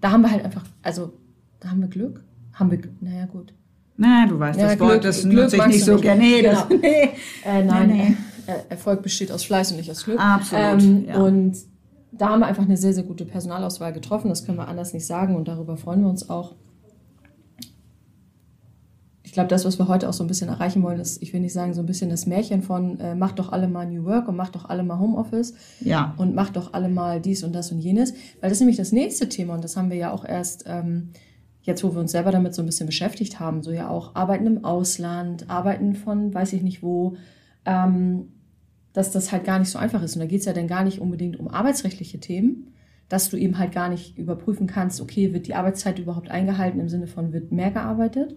da 0.01 0.11
haben 0.11 0.23
wir 0.23 0.33
halt 0.33 0.45
einfach, 0.45 0.65
also 0.83 1.13
da 1.61 1.71
haben 1.71 1.81
wir 1.81 1.89
Glück. 1.89 2.25
Haben 2.53 2.71
wir, 2.71 2.81
naja, 3.01 3.27
gut. 3.27 3.55
Na, 3.97 4.27
du 4.27 4.39
weißt, 4.39 4.59
ja, 4.59 4.67
das 4.67 4.77
Glück, 4.77 4.89
Wort, 4.91 5.05
das 5.05 5.23
Glück 5.23 5.35
nutze 5.35 5.57
ich 5.57 5.67
nicht 5.67 5.85
so 5.85 5.97
gerne. 5.97 6.21
Nee, 6.21 6.43
genau. 6.43 6.53
das, 6.53 6.69
nee. 6.81 7.11
Äh, 7.45 7.65
nein, 7.65 7.89
nee, 7.89 8.09
nee. 8.09 8.17
Erfolg 8.69 9.03
besteht 9.03 9.33
aus 9.33 9.45
Fleiß 9.45 9.73
und 9.73 9.79
nicht 9.79 9.91
aus 9.91 10.05
Glück. 10.05 10.21
Absolut. 10.21 10.83
Ähm, 10.83 11.05
ja. 11.07 11.17
Und 11.17 11.57
da 12.13 12.29
haben 12.29 12.41
wir 12.41 12.47
einfach 12.47 12.65
eine 12.65 12.77
sehr, 12.77 12.93
sehr 12.93 13.03
gute 13.03 13.25
Personalauswahl 13.25 13.93
getroffen. 13.93 14.29
Das 14.29 14.45
können 14.45 14.59
wir 14.59 14.69
anders 14.69 14.93
nicht 14.93 15.07
sagen 15.07 15.35
und 15.37 15.49
darüber 15.49 15.77
freuen 15.77 16.03
wir 16.03 16.09
uns 16.09 16.29
auch. 16.31 16.55
Ich 19.23 19.33
glaube, 19.33 19.49
das, 19.49 19.65
was 19.67 19.79
wir 19.79 19.89
heute 19.89 20.09
auch 20.09 20.15
so 20.15 20.25
ein 20.25 20.29
bisschen 20.29 20.49
erreichen 20.49 20.83
wollen, 20.83 20.99
ist, 20.99 21.23
ich 21.23 21.33
will 21.33 21.41
nicht 21.41 21.53
sagen, 21.53 21.75
so 21.75 21.81
ein 21.81 21.87
bisschen 21.87 22.09
das 22.09 22.27
Märchen 22.27 22.63
von 22.63 22.99
äh, 23.01 23.15
macht 23.15 23.39
doch 23.39 23.53
alle 23.53 23.69
mal 23.69 23.87
New 23.87 24.05
Work 24.05 24.29
und 24.29 24.37
macht 24.37 24.55
doch 24.55 24.67
alle 24.67 24.83
mal 24.83 24.99
Homeoffice. 24.99 25.55
Ja. 25.81 26.15
Und 26.17 26.35
macht 26.35 26.57
doch 26.57 26.73
alle 26.73 26.89
mal 26.89 27.21
dies 27.21 27.43
und 27.43 27.55
das 27.55 27.73
und 27.73 27.81
jenes. 27.81 28.13
Weil 28.41 28.49
das 28.49 28.53
ist 28.53 28.61
nämlich 28.61 28.79
das 28.79 28.93
nächste 28.93 29.29
Thema 29.29 29.55
und 29.55 29.65
das 29.65 29.77
haben 29.77 29.91
wir 29.91 29.97
ja 29.97 30.13
auch 30.13 30.25
erst 30.25 30.65
ähm, 30.67 31.11
jetzt, 31.67 31.83
wo 31.85 31.93
wir 31.93 32.01
uns 32.01 32.13
selber 32.13 32.31
damit 32.31 32.55
so 32.55 32.63
ein 32.63 32.67
bisschen 32.67 32.87
beschäftigt 32.87 33.41
haben, 33.41 33.63
so 33.63 33.73
ja 33.73 33.89
auch 33.89 34.15
Arbeiten 34.15 34.47
im 34.47 34.65
Ausland, 34.65 35.51
Arbeiten 35.51 35.95
von 35.95 36.33
weiß 36.33 36.53
ich 36.53 36.63
nicht 36.63 36.83
wo, 36.83 37.17
ähm, 37.65 38.33
dass 38.93 39.11
das 39.11 39.33
halt 39.33 39.45
gar 39.45 39.59
nicht 39.59 39.69
so 39.69 39.79
einfach 39.79 40.03
ist. 40.03 40.15
Und 40.15 40.21
da 40.21 40.27
geht 40.27 40.41
es 40.41 40.47
ja 40.47 40.53
dann 40.53 40.69
gar 40.69 40.85
nicht 40.85 41.01
unbedingt 41.01 41.39
um 41.39 41.49
arbeitsrechtliche 41.49 42.21
Themen, 42.21 42.73
dass 43.09 43.29
du 43.31 43.37
eben 43.37 43.59
halt 43.59 43.73
gar 43.73 43.89
nicht 43.89 44.17
überprüfen 44.17 44.67
kannst, 44.67 45.01
okay, 45.01 45.35
wird 45.35 45.49
die 45.49 45.55
Arbeitszeit 45.55 45.99
überhaupt 45.99 46.31
eingehalten 46.31 46.81
im 46.81 46.89
Sinne 46.89 47.09
von, 47.09 47.33
wird 47.33 47.53
mehr 47.53 47.73
gearbeitet, 47.73 48.37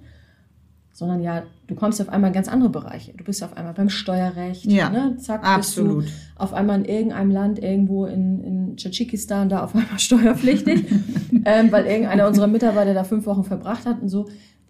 sondern 0.91 1.21
ja, 1.21 1.43
du 1.67 1.75
kommst 1.75 2.01
auf 2.01 2.09
einmal 2.09 2.29
in 2.29 2.33
ganz 2.33 2.47
andere 2.47 2.69
Bereiche. 2.69 3.13
Du 3.13 3.23
bist 3.23 3.43
auf 3.43 3.55
einmal 3.55 3.73
beim 3.73 3.89
Steuerrecht, 3.89 4.65
ja, 4.65 4.89
ne? 4.89 5.17
zack, 5.17 5.43
absolut. 5.43 6.03
bist 6.05 6.15
du 6.15 6.41
auf 6.41 6.53
einmal 6.53 6.79
in 6.79 6.85
irgendeinem 6.85 7.31
Land, 7.31 7.59
irgendwo 7.59 8.05
in, 8.05 8.43
in 8.43 8.77
Tschetschikistan, 8.77 9.49
da 9.49 9.63
auf 9.63 9.75
einmal 9.75 9.97
steuerpflichtig, 9.99 10.85
ähm, 11.45 11.71
weil 11.71 11.85
irgendeiner 11.85 12.27
unserer 12.27 12.47
Mitarbeiter 12.47 12.93
da 12.93 13.03
fünf 13.03 13.25
Wochen 13.25 13.43
verbracht 13.43 13.85
hat 13.85 14.01
und 14.01 14.09
so. 14.09 14.27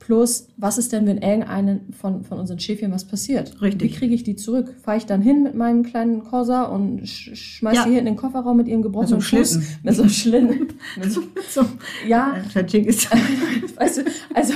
Plus, 0.09 0.47
was 0.57 0.79
ist 0.79 0.91
denn, 0.91 1.05
wenn 1.05 1.19
irgendeinen 1.19 1.93
von, 1.93 2.23
von 2.23 2.39
unseren 2.39 2.57
Schäfchen 2.57 2.91
was 2.91 3.05
passiert? 3.05 3.61
Richtig. 3.61 3.91
Wie 3.91 3.95
kriege 3.95 4.15
ich 4.15 4.23
die 4.23 4.35
zurück? 4.35 4.73
Fahre 4.81 4.97
ich 4.97 5.05
dann 5.05 5.21
hin 5.21 5.43
mit 5.43 5.53
meinem 5.53 5.83
kleinen 5.83 6.23
Corsa 6.23 6.63
und 6.63 7.07
sch 7.07 7.35
schmeiß 7.35 7.75
ja. 7.75 7.83
die 7.83 7.91
hier 7.91 7.99
in 7.99 8.05
den 8.05 8.15
Kofferraum 8.15 8.57
mit 8.57 8.67
ihrem 8.67 8.81
gebrochenen 8.81 9.19
mit 9.19 9.23
so 9.23 9.37
Fuß? 9.37 9.59
Mit 9.83 9.93
so 9.93 10.01
einem 10.01 10.09
Schlitten. 10.09 10.67
mit 10.97 11.11
so, 11.11 11.21
so, 11.47 11.63
ja. 12.07 12.37
weißt 12.55 13.97
du, 13.97 14.01
also 14.33 14.53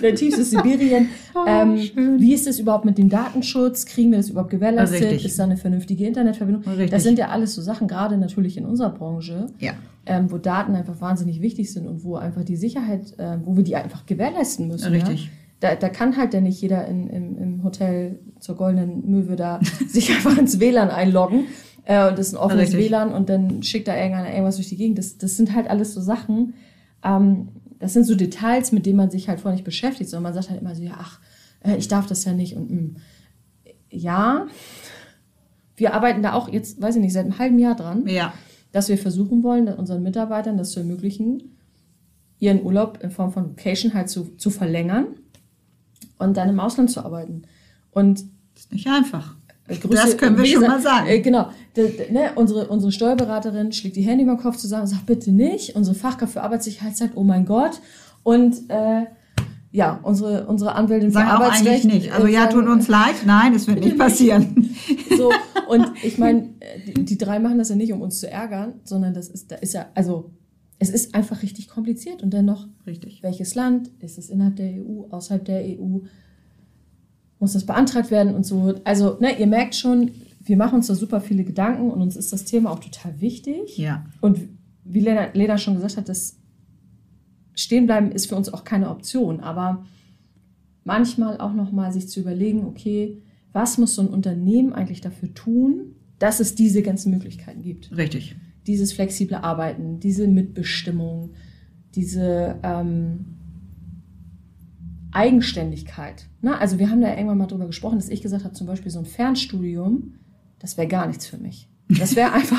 der 0.00 0.14
tiefste 0.14 0.44
Sibirien. 0.44 1.08
Oh, 1.34 1.46
ähm, 1.48 1.78
wie 2.18 2.34
ist 2.34 2.46
es 2.46 2.58
überhaupt 2.58 2.84
mit 2.84 2.98
dem 2.98 3.08
Datenschutz? 3.08 3.86
Kriegen 3.86 4.10
wir 4.10 4.18
das 4.18 4.28
überhaupt 4.28 4.50
gewährleistet? 4.50 5.00
Richtig. 5.00 5.24
Ist 5.24 5.38
da 5.38 5.44
eine 5.44 5.56
vernünftige 5.56 6.06
Internetverbindung? 6.06 6.62
Richtig. 6.64 6.90
Das 6.90 7.04
sind 7.04 7.18
ja 7.18 7.28
alles 7.28 7.54
so 7.54 7.62
Sachen, 7.62 7.88
gerade 7.88 8.18
natürlich 8.18 8.58
in 8.58 8.66
unserer 8.66 8.90
Branche. 8.90 9.46
Ja 9.58 9.72
ähm, 10.06 10.30
wo 10.30 10.38
Daten 10.38 10.74
einfach 10.74 11.00
wahnsinnig 11.00 11.40
wichtig 11.40 11.72
sind 11.72 11.86
und 11.86 12.04
wo 12.04 12.16
einfach 12.16 12.44
die 12.44 12.56
Sicherheit, 12.56 13.18
äh, 13.18 13.38
wo 13.44 13.56
wir 13.56 13.62
die 13.62 13.76
einfach 13.76 14.06
gewährleisten 14.06 14.68
müssen. 14.68 14.92
Richtig. 14.92 15.26
Ja? 15.26 15.30
Da, 15.60 15.74
da 15.76 15.88
kann 15.88 16.16
halt 16.16 16.34
dann 16.34 16.42
nicht 16.42 16.60
jeder 16.60 16.86
in, 16.86 17.06
im, 17.06 17.38
im 17.38 17.64
Hotel 17.64 18.18
zur 18.40 18.56
Goldenen 18.56 19.08
Möwe 19.08 19.36
da 19.36 19.60
sich 19.88 20.10
einfach 20.10 20.36
ins 20.36 20.58
WLAN 20.58 20.90
einloggen 20.90 21.46
äh, 21.84 22.08
und 22.08 22.18
das 22.18 22.28
ist 22.28 22.34
ein 22.34 22.38
offenes 22.38 22.72
Richtig. 22.72 22.90
WLAN 22.90 23.12
und 23.12 23.28
dann 23.28 23.62
schickt 23.62 23.86
da 23.86 23.96
irgendeiner 23.96 24.30
irgendwas 24.30 24.56
durch 24.56 24.68
die 24.68 24.76
Gegend. 24.76 24.98
Das, 24.98 25.18
das 25.18 25.36
sind 25.36 25.54
halt 25.54 25.70
alles 25.70 25.94
so 25.94 26.00
Sachen, 26.00 26.54
ähm, 27.04 27.48
das 27.78 27.92
sind 27.92 28.04
so 28.04 28.16
Details, 28.16 28.72
mit 28.72 28.86
denen 28.86 28.96
man 28.96 29.10
sich 29.10 29.28
halt 29.28 29.40
vorher 29.40 29.56
nicht 29.56 29.64
beschäftigt, 29.64 30.10
sondern 30.10 30.32
man 30.32 30.34
sagt 30.34 30.50
halt 30.50 30.60
immer 30.60 30.74
so, 30.74 30.82
ja, 30.82 30.94
ach, 30.98 31.20
äh, 31.60 31.76
ich 31.76 31.86
darf 31.86 32.06
das 32.06 32.24
ja 32.24 32.32
nicht 32.32 32.56
und 32.56 32.70
mh. 32.70 32.80
Mm. 32.80 32.96
ja, 33.90 34.46
wir 35.76 35.94
arbeiten 35.94 36.22
da 36.22 36.32
auch 36.32 36.48
jetzt, 36.48 36.82
weiß 36.82 36.96
ich 36.96 37.02
nicht, 37.02 37.12
seit 37.12 37.24
einem 37.24 37.38
halben 37.38 37.58
Jahr 37.60 37.76
dran. 37.76 38.06
Ja 38.08 38.32
dass 38.72 38.88
wir 38.88 38.98
versuchen 38.98 39.42
wollen, 39.42 39.68
unseren 39.68 40.02
Mitarbeitern 40.02 40.56
das 40.56 40.72
zu 40.72 40.80
ermöglichen, 40.80 41.58
ihren 42.38 42.62
Urlaub 42.62 42.98
in 43.02 43.10
Form 43.10 43.32
von 43.32 43.50
Vacation 43.50 43.94
halt 43.94 44.08
zu, 44.08 44.36
zu 44.36 44.50
verlängern 44.50 45.06
und 46.18 46.36
dann 46.36 46.48
im 46.48 46.58
Ausland 46.58 46.90
zu 46.90 47.04
arbeiten. 47.04 47.42
Und 47.92 48.24
das 48.54 48.64
ist 48.64 48.72
nicht 48.72 48.88
einfach. 48.88 49.36
Äh, 49.68 49.76
Grüße, 49.76 49.94
das 49.94 50.16
können 50.16 50.36
wir 50.36 50.46
schon 50.46 50.62
mal 50.62 50.80
sagen. 50.80 51.06
Äh, 51.06 51.20
genau. 51.20 51.50
De, 51.76 52.10
ne, 52.10 52.32
unsere, 52.34 52.66
unsere 52.68 52.90
Steuerberaterin 52.90 53.72
schlägt 53.72 53.96
die 53.96 54.02
Hände 54.02 54.24
über 54.24 54.34
den 54.34 54.42
Kopf 54.42 54.56
zusammen 54.56 54.82
und 54.82 54.88
sagt, 54.88 55.06
bitte 55.06 55.30
nicht. 55.32 55.76
Unsere 55.76 55.94
Fachkraft 55.94 56.32
für 56.32 56.42
Arbeitssicherheit 56.42 56.96
sagt, 56.96 57.12
oh 57.16 57.22
mein 57.22 57.46
Gott. 57.46 57.80
Und 58.22 58.68
äh, 58.68 59.04
ja, 59.70 60.00
unsere, 60.02 60.46
unsere 60.46 60.74
Anwältin 60.74 61.10
Sagen 61.10 61.28
für 61.28 61.34
Arbeitsrecht. 61.34 61.86
Auch 61.86 61.92
nicht. 61.92 62.12
Also 62.12 62.26
ja, 62.26 62.46
tut 62.46 62.66
uns 62.66 62.88
leid. 62.88 63.14
Nein, 63.24 63.54
es 63.54 63.66
wird 63.66 63.80
nicht 63.80 63.98
passieren. 63.98 64.74
so, 65.16 65.30
und 65.72 65.86
ich 66.04 66.18
meine, 66.18 66.50
die, 66.96 67.18
drei 67.18 67.38
machen 67.38 67.58
das 67.58 67.70
ja 67.70 67.76
nicht, 67.76 67.92
um 67.92 68.02
uns 68.02 68.20
zu 68.20 68.30
ärgern, 68.30 68.74
sondern 68.84 69.14
das 69.14 69.28
ist, 69.28 69.50
da 69.50 69.56
ist 69.56 69.74
ja, 69.74 69.86
also 69.94 70.30
es 70.78 70.90
ist 70.90 71.14
einfach 71.14 71.42
richtig 71.42 71.68
kompliziert. 71.68 72.22
Und 72.22 72.32
dennoch, 72.32 72.66
richtig. 72.86 73.22
welches 73.22 73.54
Land 73.54 73.90
ist 74.00 74.18
es 74.18 74.30
innerhalb 74.30 74.56
der 74.56 74.72
EU, 74.82 75.04
außerhalb 75.10 75.44
der 75.44 75.62
EU? 75.62 76.00
Muss 77.38 77.52
das 77.54 77.66
beantragt 77.66 78.10
werden 78.10 78.34
und 78.34 78.44
so? 78.44 78.74
Also, 78.84 79.16
ne, 79.20 79.38
ihr 79.38 79.46
merkt 79.46 79.74
schon, 79.74 80.10
wir 80.44 80.56
machen 80.56 80.76
uns 80.76 80.88
da 80.88 80.94
super 80.94 81.20
viele 81.20 81.44
Gedanken 81.44 81.90
und 81.90 82.02
uns 82.02 82.16
ist 82.16 82.32
das 82.32 82.44
Thema 82.44 82.70
auch 82.70 82.80
total 82.80 83.20
wichtig. 83.20 83.78
Ja. 83.78 84.04
Und 84.20 84.40
wie 84.84 85.00
Lena, 85.00 85.28
Lena 85.32 85.56
schon 85.56 85.74
gesagt 85.74 85.96
hat, 85.96 86.08
das 86.08 86.36
Stehenbleiben 87.54 88.10
ist 88.12 88.26
für 88.26 88.36
uns 88.36 88.52
auch 88.52 88.64
keine 88.64 88.90
Option. 88.90 89.40
Aber 89.40 89.86
manchmal 90.84 91.38
auch 91.38 91.52
nochmal 91.52 91.92
sich 91.92 92.08
zu 92.08 92.20
überlegen, 92.20 92.66
okay, 92.66 93.22
was 93.52 93.78
muss 93.78 93.94
so 93.94 94.02
ein 94.02 94.08
Unternehmen 94.08 94.72
eigentlich 94.72 95.00
dafür 95.00 95.32
tun, 95.34 95.94
dass 96.18 96.40
es 96.40 96.54
diese 96.54 96.82
ganzen 96.82 97.10
Möglichkeiten 97.10 97.62
gibt? 97.62 97.94
Richtig. 97.96 98.36
Dieses 98.66 98.92
flexible 98.92 99.36
Arbeiten, 99.38 99.98
diese 100.00 100.28
Mitbestimmung, 100.28 101.30
diese 101.94 102.58
ähm, 102.62 103.26
Eigenständigkeit. 105.12 106.26
Ne? 106.40 106.58
Also 106.58 106.78
wir 106.78 106.88
haben 106.90 107.00
da 107.00 107.10
irgendwann 107.14 107.38
mal 107.38 107.46
drüber 107.46 107.66
gesprochen, 107.66 107.98
dass 107.98 108.08
ich 108.08 108.22
gesagt 108.22 108.44
habe, 108.44 108.54
zum 108.54 108.66
Beispiel 108.66 108.90
so 108.90 108.98
ein 108.98 109.04
Fernstudium, 109.06 110.14
das 110.58 110.76
wäre 110.76 110.88
gar 110.88 111.06
nichts 111.06 111.26
für 111.26 111.38
mich. 111.38 111.68
Das 111.88 112.16
wäre 112.16 112.32
einfach, 112.34 112.58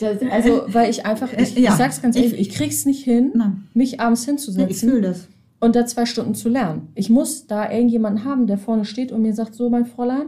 das, 0.00 0.22
also 0.30 0.62
weil 0.68 0.88
ich 0.90 1.04
einfach, 1.04 1.32
ich, 1.32 1.56
Ja. 1.58 1.70
ich 1.72 1.76
sag's 1.76 2.00
ganz 2.00 2.16
ehrlich, 2.16 2.34
ich 2.34 2.50
krieg's 2.50 2.86
nicht 2.86 3.04
hin, 3.04 3.32
Nein. 3.34 3.64
mich 3.74 4.00
abends 4.00 4.22
Ich 4.22 4.26
hinzusetzen 4.26 4.88
fühle 4.88 5.02
das. 5.02 5.28
Und 5.62 5.76
da 5.76 5.86
zwei 5.86 6.06
Stunden 6.06 6.34
zu 6.34 6.48
lernen. 6.48 6.88
Ich 6.96 7.08
muss 7.08 7.46
da 7.46 7.70
irgendjemanden 7.70 8.24
haben, 8.24 8.48
der 8.48 8.58
vorne 8.58 8.84
steht 8.84 9.12
und 9.12 9.22
mir 9.22 9.32
sagt, 9.32 9.54
so 9.54 9.70
mein 9.70 9.86
Fräulein, 9.86 10.26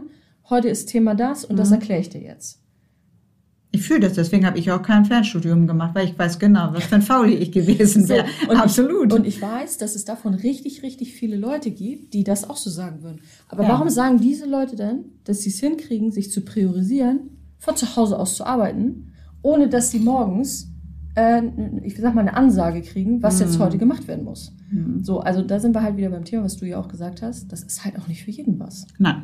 heute 0.49 0.69
ist 0.69 0.87
Thema 0.87 1.13
das 1.13 1.43
und 1.43 1.55
Mhm. 1.55 1.57
das 1.57 1.71
erkläre 1.71 1.99
ich 1.99 2.09
dir 2.09 2.21
jetzt. 2.21 2.61
Ich 3.71 3.81
fühle 3.81 3.99
das, 3.99 4.13
deswegen 4.13 4.45
habe 4.45 4.57
ich 4.57 4.71
auch 4.71 4.81
kein 4.81 5.03
Fernstudium 5.03 5.67
gemacht, 5.67 5.93
weil 5.93 6.05
ich 6.07 6.17
weiß 6.17 6.39
genau, 6.39 6.69
was 6.71 6.85
für 6.85 6.95
ein 6.95 7.01
Fauli 7.01 7.33
ich 7.33 7.51
gewesen 7.51 8.07
wäre. 8.07 8.25
und 8.49 8.55
Absolut. 8.55 9.11
Ich, 9.11 9.19
und 9.19 9.27
ich 9.27 9.41
weiß, 9.41 9.77
dass 9.77 9.95
es 9.95 10.05
davon 10.05 10.33
richtig, 10.35 10.81
richtig 10.83 11.13
viele 11.13 11.35
Leute 11.35 11.69
gibt, 11.71 12.13
die 12.13 12.23
das 12.23 12.49
auch 12.49 12.55
so 12.55 12.69
sagen 12.69 13.03
würden. 13.03 13.19
Aber 13.49 13.63
Ja. 13.63 13.69
warum 13.69 13.89
sagen 13.89 14.21
diese 14.21 14.45
Leute 14.45 14.77
denn, 14.77 14.99
dass 15.25 15.41
sie 15.41 15.49
es 15.49 15.59
hinkriegen, 15.59 16.11
sich 16.13 16.31
zu 16.31 16.39
priorisieren, 16.45 17.31
von 17.59 17.75
zu 17.75 17.93
Hause 17.97 18.17
aus 18.17 18.35
zu 18.37 18.45
arbeiten, 18.45 19.11
ohne 19.41 19.67
dass 19.67 19.91
sie 19.91 19.99
morgens, 19.99 20.69
äh, 21.15 21.41
ich 21.83 21.97
sag 21.97 22.15
mal, 22.15 22.21
eine 22.21 22.37
Ansage 22.37 22.81
kriegen, 22.81 23.21
was 23.21 23.41
Mhm. 23.41 23.45
jetzt 23.47 23.59
heute 23.59 23.77
gemacht 23.77 24.07
werden 24.07 24.23
muss? 24.23 24.53
So, 25.01 25.19
also 25.19 25.41
da 25.41 25.59
sind 25.59 25.73
wir 25.75 25.83
halt 25.83 25.97
wieder 25.97 26.09
beim 26.09 26.25
Thema, 26.25 26.43
was 26.43 26.57
du 26.57 26.65
ja 26.65 26.79
auch 26.79 26.87
gesagt 26.87 27.21
hast. 27.21 27.51
Das 27.51 27.63
ist 27.63 27.85
halt 27.85 27.97
auch 27.99 28.07
nicht 28.07 28.23
für 28.23 28.31
jeden 28.31 28.59
was. 28.59 28.87
Nein. 28.97 29.23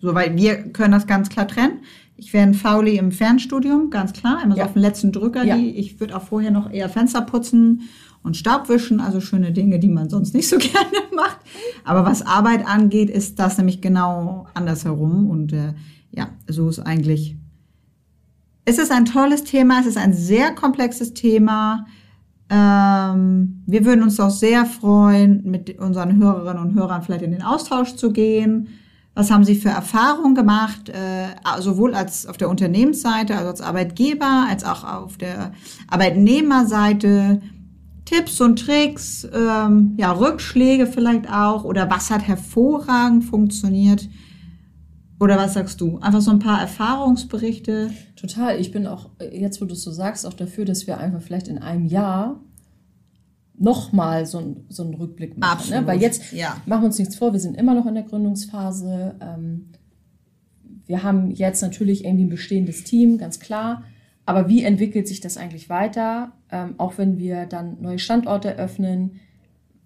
So, 0.00 0.14
weil 0.14 0.34
wir 0.36 0.56
können 0.72 0.92
das 0.92 1.06
ganz 1.06 1.28
klar 1.28 1.46
trennen. 1.46 1.80
Ich 2.16 2.32
wäre 2.32 2.46
ein 2.46 2.54
Fauli 2.54 2.96
im 2.96 3.12
Fernstudium, 3.12 3.90
ganz 3.90 4.12
klar. 4.14 4.42
Immer 4.42 4.54
so 4.54 4.60
Ja. 4.60 4.64
auf 4.66 4.72
den 4.72 4.82
letzten 4.82 5.12
Drücker. 5.12 5.44
Ja. 5.44 5.56
Die, 5.56 5.70
ich 5.76 6.00
würde 6.00 6.16
auch 6.16 6.22
vorher 6.22 6.50
noch 6.50 6.70
eher 6.70 6.88
Fenster 6.88 7.20
putzen 7.22 7.82
und 8.22 8.36
Staub 8.36 8.68
wischen. 8.70 9.00
Also 9.00 9.20
schöne 9.20 9.52
Dinge, 9.52 9.78
die 9.78 9.88
man 9.88 10.08
sonst 10.08 10.34
nicht 10.34 10.48
so 10.48 10.56
gerne 10.58 10.96
macht. 11.14 11.38
Aber 11.84 12.04
was 12.06 12.22
Arbeit 12.22 12.66
angeht, 12.66 13.10
ist 13.10 13.38
das 13.38 13.58
nämlich 13.58 13.82
genau 13.82 14.46
andersherum. 14.54 15.28
Und 15.28 15.52
äh, 15.52 15.74
ja, 16.10 16.30
so 16.48 16.68
ist 16.70 16.80
eigentlich. 16.80 17.36
Es 18.64 18.78
ist 18.78 18.90
ein 18.92 19.04
tolles 19.04 19.44
Thema. 19.44 19.80
Es 19.80 19.86
ist 19.86 19.98
ein 19.98 20.14
sehr 20.14 20.54
komplexes 20.54 21.12
Thema. 21.12 21.86
Ähm, 22.50 23.62
wir 23.66 23.84
würden 23.84 24.02
uns 24.02 24.18
auch 24.18 24.30
sehr 24.30 24.66
freuen, 24.66 25.42
mit 25.44 25.78
unseren 25.78 26.16
Hörerinnen 26.16 26.62
und 26.62 26.74
Hörern 26.74 27.02
vielleicht 27.02 27.22
in 27.22 27.30
den 27.30 27.42
Austausch 27.42 27.94
zu 27.94 28.12
gehen. 28.12 28.68
Was 29.14 29.30
haben 29.30 29.44
Sie 29.44 29.54
für 29.54 29.68
Erfahrungen 29.68 30.34
gemacht, 30.34 30.88
äh, 30.88 31.60
sowohl 31.60 31.94
als 31.94 32.26
auf 32.26 32.36
der 32.36 32.48
Unternehmensseite, 32.48 33.36
also 33.36 33.50
als 33.50 33.60
Arbeitgeber, 33.60 34.46
als 34.48 34.64
auch 34.64 34.84
auf 34.84 35.16
der 35.16 35.52
Arbeitnehmerseite? 35.88 37.40
Tipps 38.04 38.40
und 38.40 38.58
Tricks, 38.58 39.28
ähm, 39.32 39.94
ja, 39.96 40.10
Rückschläge 40.10 40.88
vielleicht 40.88 41.32
auch 41.32 41.62
oder 41.62 41.88
was 41.88 42.10
hat 42.10 42.26
hervorragend 42.26 43.24
funktioniert? 43.24 44.08
Oder 45.20 45.36
was 45.36 45.52
sagst 45.54 45.80
du? 45.82 45.98
Einfach 45.98 46.22
so 46.22 46.30
ein 46.30 46.38
paar 46.38 46.60
Erfahrungsberichte. 46.60 47.90
Total. 48.16 48.58
Ich 48.58 48.72
bin 48.72 48.86
auch, 48.86 49.10
jetzt 49.32 49.60
wo 49.60 49.66
du 49.66 49.74
es 49.74 49.82
so 49.82 49.92
sagst, 49.92 50.26
auch 50.26 50.32
dafür, 50.32 50.64
dass 50.64 50.86
wir 50.86 50.98
einfach 50.98 51.20
vielleicht 51.20 51.46
in 51.46 51.58
einem 51.58 51.84
Jahr 51.84 52.40
nochmal 53.58 54.24
so, 54.24 54.38
ein, 54.38 54.64
so 54.70 54.82
einen 54.82 54.94
Rückblick 54.94 55.36
machen. 55.36 55.52
Absolut. 55.52 55.82
Ne? 55.82 55.86
Weil 55.86 56.00
jetzt 56.00 56.32
Ja. 56.32 56.56
machen 56.64 56.82
wir 56.82 56.86
uns 56.86 56.98
nichts 56.98 57.16
vor, 57.16 57.34
wir 57.34 57.40
sind 57.40 57.58
immer 57.58 57.74
noch 57.74 57.84
in 57.84 57.94
der 57.94 58.04
Gründungsphase. 58.04 59.16
Ähm, 59.20 59.66
wir 60.86 61.02
haben 61.02 61.30
jetzt 61.30 61.60
natürlich 61.60 62.06
irgendwie 62.06 62.24
ein 62.24 62.30
bestehendes 62.30 62.84
Team, 62.84 63.18
ganz 63.18 63.38
klar. 63.38 63.84
Aber 64.24 64.48
wie 64.48 64.62
entwickelt 64.64 65.06
sich 65.06 65.20
das 65.20 65.36
eigentlich 65.36 65.68
weiter? 65.68 66.32
Ähm, 66.50 66.74
auch 66.78 66.96
wenn 66.96 67.18
wir 67.18 67.44
dann 67.44 67.76
neue 67.82 67.98
Standorte 67.98 68.48
eröffnen. 68.54 69.20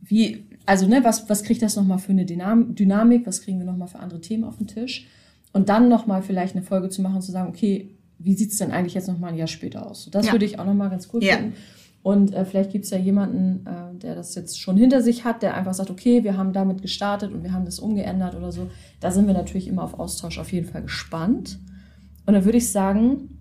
Wie, 0.00 0.46
also 0.64 0.86
ne, 0.86 1.02
was, 1.02 1.28
was 1.28 1.42
kriegt 1.42 1.62
das 1.62 1.74
nochmal 1.74 1.98
für 1.98 2.12
eine 2.12 2.24
Dynam 2.24 2.76
Dynamik? 2.76 3.26
Was 3.26 3.40
kriegen 3.42 3.58
wir 3.58 3.66
nochmal 3.66 3.88
für 3.88 3.98
andere 3.98 4.20
Themen 4.20 4.44
auf 4.44 4.58
den 4.58 4.68
Tisch? 4.68 5.08
Und 5.54 5.70
dann 5.70 5.88
nochmal 5.88 6.20
vielleicht 6.22 6.54
eine 6.54 6.64
Folge 6.64 6.90
zu 6.90 7.00
machen 7.00 7.16
und 7.16 7.22
zu 7.22 7.32
sagen, 7.32 7.48
okay, 7.48 7.88
wie 8.18 8.34
sieht 8.34 8.50
es 8.52 8.58
denn 8.58 8.70
eigentlich 8.72 8.94
jetzt 8.94 9.08
nochmal 9.08 9.30
ein 9.32 9.36
Jahr 9.38 9.46
später 9.48 9.88
aus? 9.88 10.08
Das 10.10 10.26
Ja. 10.26 10.32
würde 10.32 10.44
ich 10.44 10.58
auch 10.58 10.66
nochmal 10.66 10.90
ganz 10.90 11.08
cool 11.14 11.22
Ja. 11.24 11.36
finden. 11.36 11.54
Und 12.02 12.34
äh, 12.34 12.44
vielleicht 12.44 12.70
gibt 12.72 12.84
es 12.84 12.90
ja 12.90 12.98
jemanden, 12.98 13.64
äh, 13.66 13.96
der 13.98 14.14
das 14.14 14.34
jetzt 14.34 14.60
schon 14.60 14.76
hinter 14.76 15.00
sich 15.00 15.24
hat, 15.24 15.42
der 15.42 15.54
einfach 15.54 15.72
sagt, 15.72 15.90
okay, 15.90 16.22
wir 16.22 16.36
haben 16.36 16.52
damit 16.52 16.82
gestartet 16.82 17.32
und 17.32 17.42
wir 17.44 17.52
haben 17.54 17.64
das 17.64 17.78
umgeändert 17.78 18.34
oder 18.34 18.52
so. 18.52 18.68
Da 19.00 19.10
sind 19.10 19.26
wir 19.26 19.32
natürlich 19.32 19.68
immer 19.68 19.82
auf 19.84 19.98
Austausch 19.98 20.38
auf 20.38 20.52
jeden 20.52 20.66
Fall 20.68 20.82
gespannt. 20.82 21.58
Und 22.26 22.34
dann 22.34 22.44
würde 22.44 22.58
ich 22.58 22.70
sagen, 22.70 23.38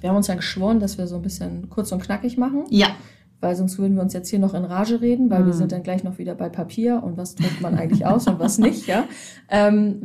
wir 0.00 0.08
haben 0.10 0.16
uns 0.16 0.26
ja 0.26 0.34
geschworen, 0.34 0.80
dass 0.80 0.98
wir 0.98 1.06
so 1.06 1.16
ein 1.16 1.22
bisschen 1.22 1.68
kurz 1.70 1.92
und 1.92 2.02
knackig 2.02 2.36
machen, 2.36 2.64
Ja, 2.70 2.88
weil 3.42 3.56
sonst 3.56 3.76
würden 3.76 3.96
wir 3.96 4.02
uns 4.02 4.12
jetzt 4.12 4.28
hier 4.28 4.38
noch 4.38 4.54
in 4.54 4.64
Rage 4.64 5.00
reden, 5.00 5.28
weil 5.28 5.44
wir 5.44 5.52
sind 5.52 5.72
dann 5.72 5.82
gleich 5.82 6.04
noch 6.04 6.18
wieder 6.18 6.36
bei 6.36 6.48
Papier 6.48 7.02
und 7.02 7.16
was 7.16 7.34
druckt 7.34 7.60
man 7.60 7.74
eigentlich 7.74 8.06
aus 8.06 8.28
und 8.28 8.38
was 8.38 8.58
nicht, 8.58 8.86
ja. 8.86 9.04
Ähm, 9.50 9.98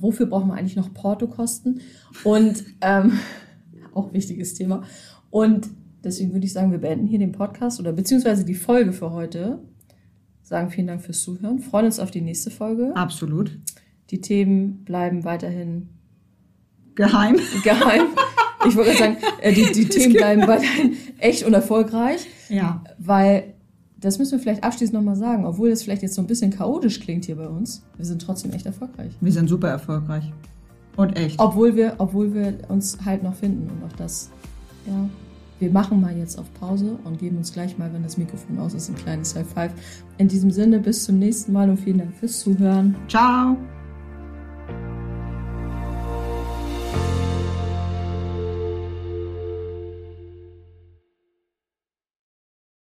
wofür 0.00 0.24
brauchen 0.24 0.48
wir 0.48 0.54
eigentlich 0.54 0.74
noch 0.74 0.94
Portokosten? 0.94 1.82
Und 2.24 2.64
ähm, 2.80 3.18
auch 3.94 4.14
wichtiges 4.14 4.54
Thema. 4.54 4.84
Und 5.28 5.68
deswegen 6.02 6.32
würde 6.32 6.46
ich 6.46 6.52
sagen, 6.54 6.72
wir 6.72 6.78
beenden 6.78 7.06
hier 7.06 7.18
den 7.18 7.32
Podcast 7.32 7.78
oder 7.78 7.92
beziehungsweise 7.92 8.46
die 8.46 8.54
Folge 8.54 8.92
für 8.92 9.12
heute. 9.12 9.58
Sagen 10.42 10.70
vielen 10.70 10.86
Dank 10.86 11.02
fürs 11.02 11.20
Zuhören. 11.20 11.58
Freuen 11.58 11.84
uns 11.84 12.00
auf 12.00 12.10
die 12.10 12.22
nächste 12.22 12.50
Folge. 12.50 12.96
absolut. 12.96 13.58
Die 14.08 14.22
Themen 14.22 14.84
bleiben 14.84 15.24
weiterhin 15.24 15.90
Geheim. 16.94 17.36
geheim. 17.62 18.06
Ich 18.66 18.74
wollte 18.74 18.96
sagen, 18.96 19.18
äh, 19.42 19.52
die, 19.52 19.70
die 19.72 19.84
Themen 19.88 20.14
bleiben 20.14 20.46
weiterhin 20.46 20.96
echt 21.18 21.44
und 21.44 21.52
erfolgreich, 21.52 22.26
Ja. 22.48 22.82
weil 22.98 23.54
das 24.00 24.18
müssen 24.18 24.32
wir 24.32 24.38
vielleicht 24.38 24.62
abschließend 24.62 24.94
nochmal 24.94 25.16
sagen, 25.16 25.44
obwohl 25.44 25.70
das 25.70 25.82
vielleicht 25.82 26.02
jetzt 26.02 26.14
so 26.14 26.22
ein 26.22 26.26
bisschen 26.26 26.50
chaotisch 26.50 27.00
klingt 27.00 27.24
hier 27.24 27.36
bei 27.36 27.48
uns, 27.48 27.84
wir 27.96 28.04
sind 28.04 28.22
trotzdem 28.22 28.52
echt 28.52 28.66
erfolgreich. 28.66 29.12
Wir 29.20 29.32
sind 29.32 29.48
super 29.48 29.68
erfolgreich. 29.68 30.32
Und 30.96 31.16
echt. 31.16 31.38
Obwohl 31.38 31.76
wir, 31.76 31.94
obwohl 31.98 32.34
wir 32.34 32.58
uns 32.68 32.98
halt 33.04 33.22
noch 33.22 33.34
finden 33.34 33.68
und 33.70 33.84
auch 33.84 33.96
das, 33.96 34.30
ja. 34.86 35.08
Wir 35.60 35.70
machen 35.72 36.00
mal 36.00 36.16
jetzt 36.16 36.38
auf 36.38 36.46
Pause 36.54 36.98
und 37.02 37.18
geben 37.18 37.38
uns 37.38 37.52
gleich 37.52 37.78
mal, 37.78 37.92
wenn 37.92 38.04
das 38.04 38.16
Mikrofon 38.16 38.60
aus 38.60 38.74
ist, 38.74 38.90
ein 38.90 38.94
kleines 38.94 39.34
High 39.34 39.46
Five. 39.46 39.72
In 40.16 40.28
diesem 40.28 40.52
Sinne, 40.52 40.78
bis 40.78 41.02
zum 41.02 41.18
nächsten 41.18 41.52
Mal 41.52 41.68
und 41.68 41.78
vielen 41.78 41.98
Dank 41.98 42.14
fürs 42.14 42.38
Zuhören. 42.38 42.94
Ciao. 43.08 43.56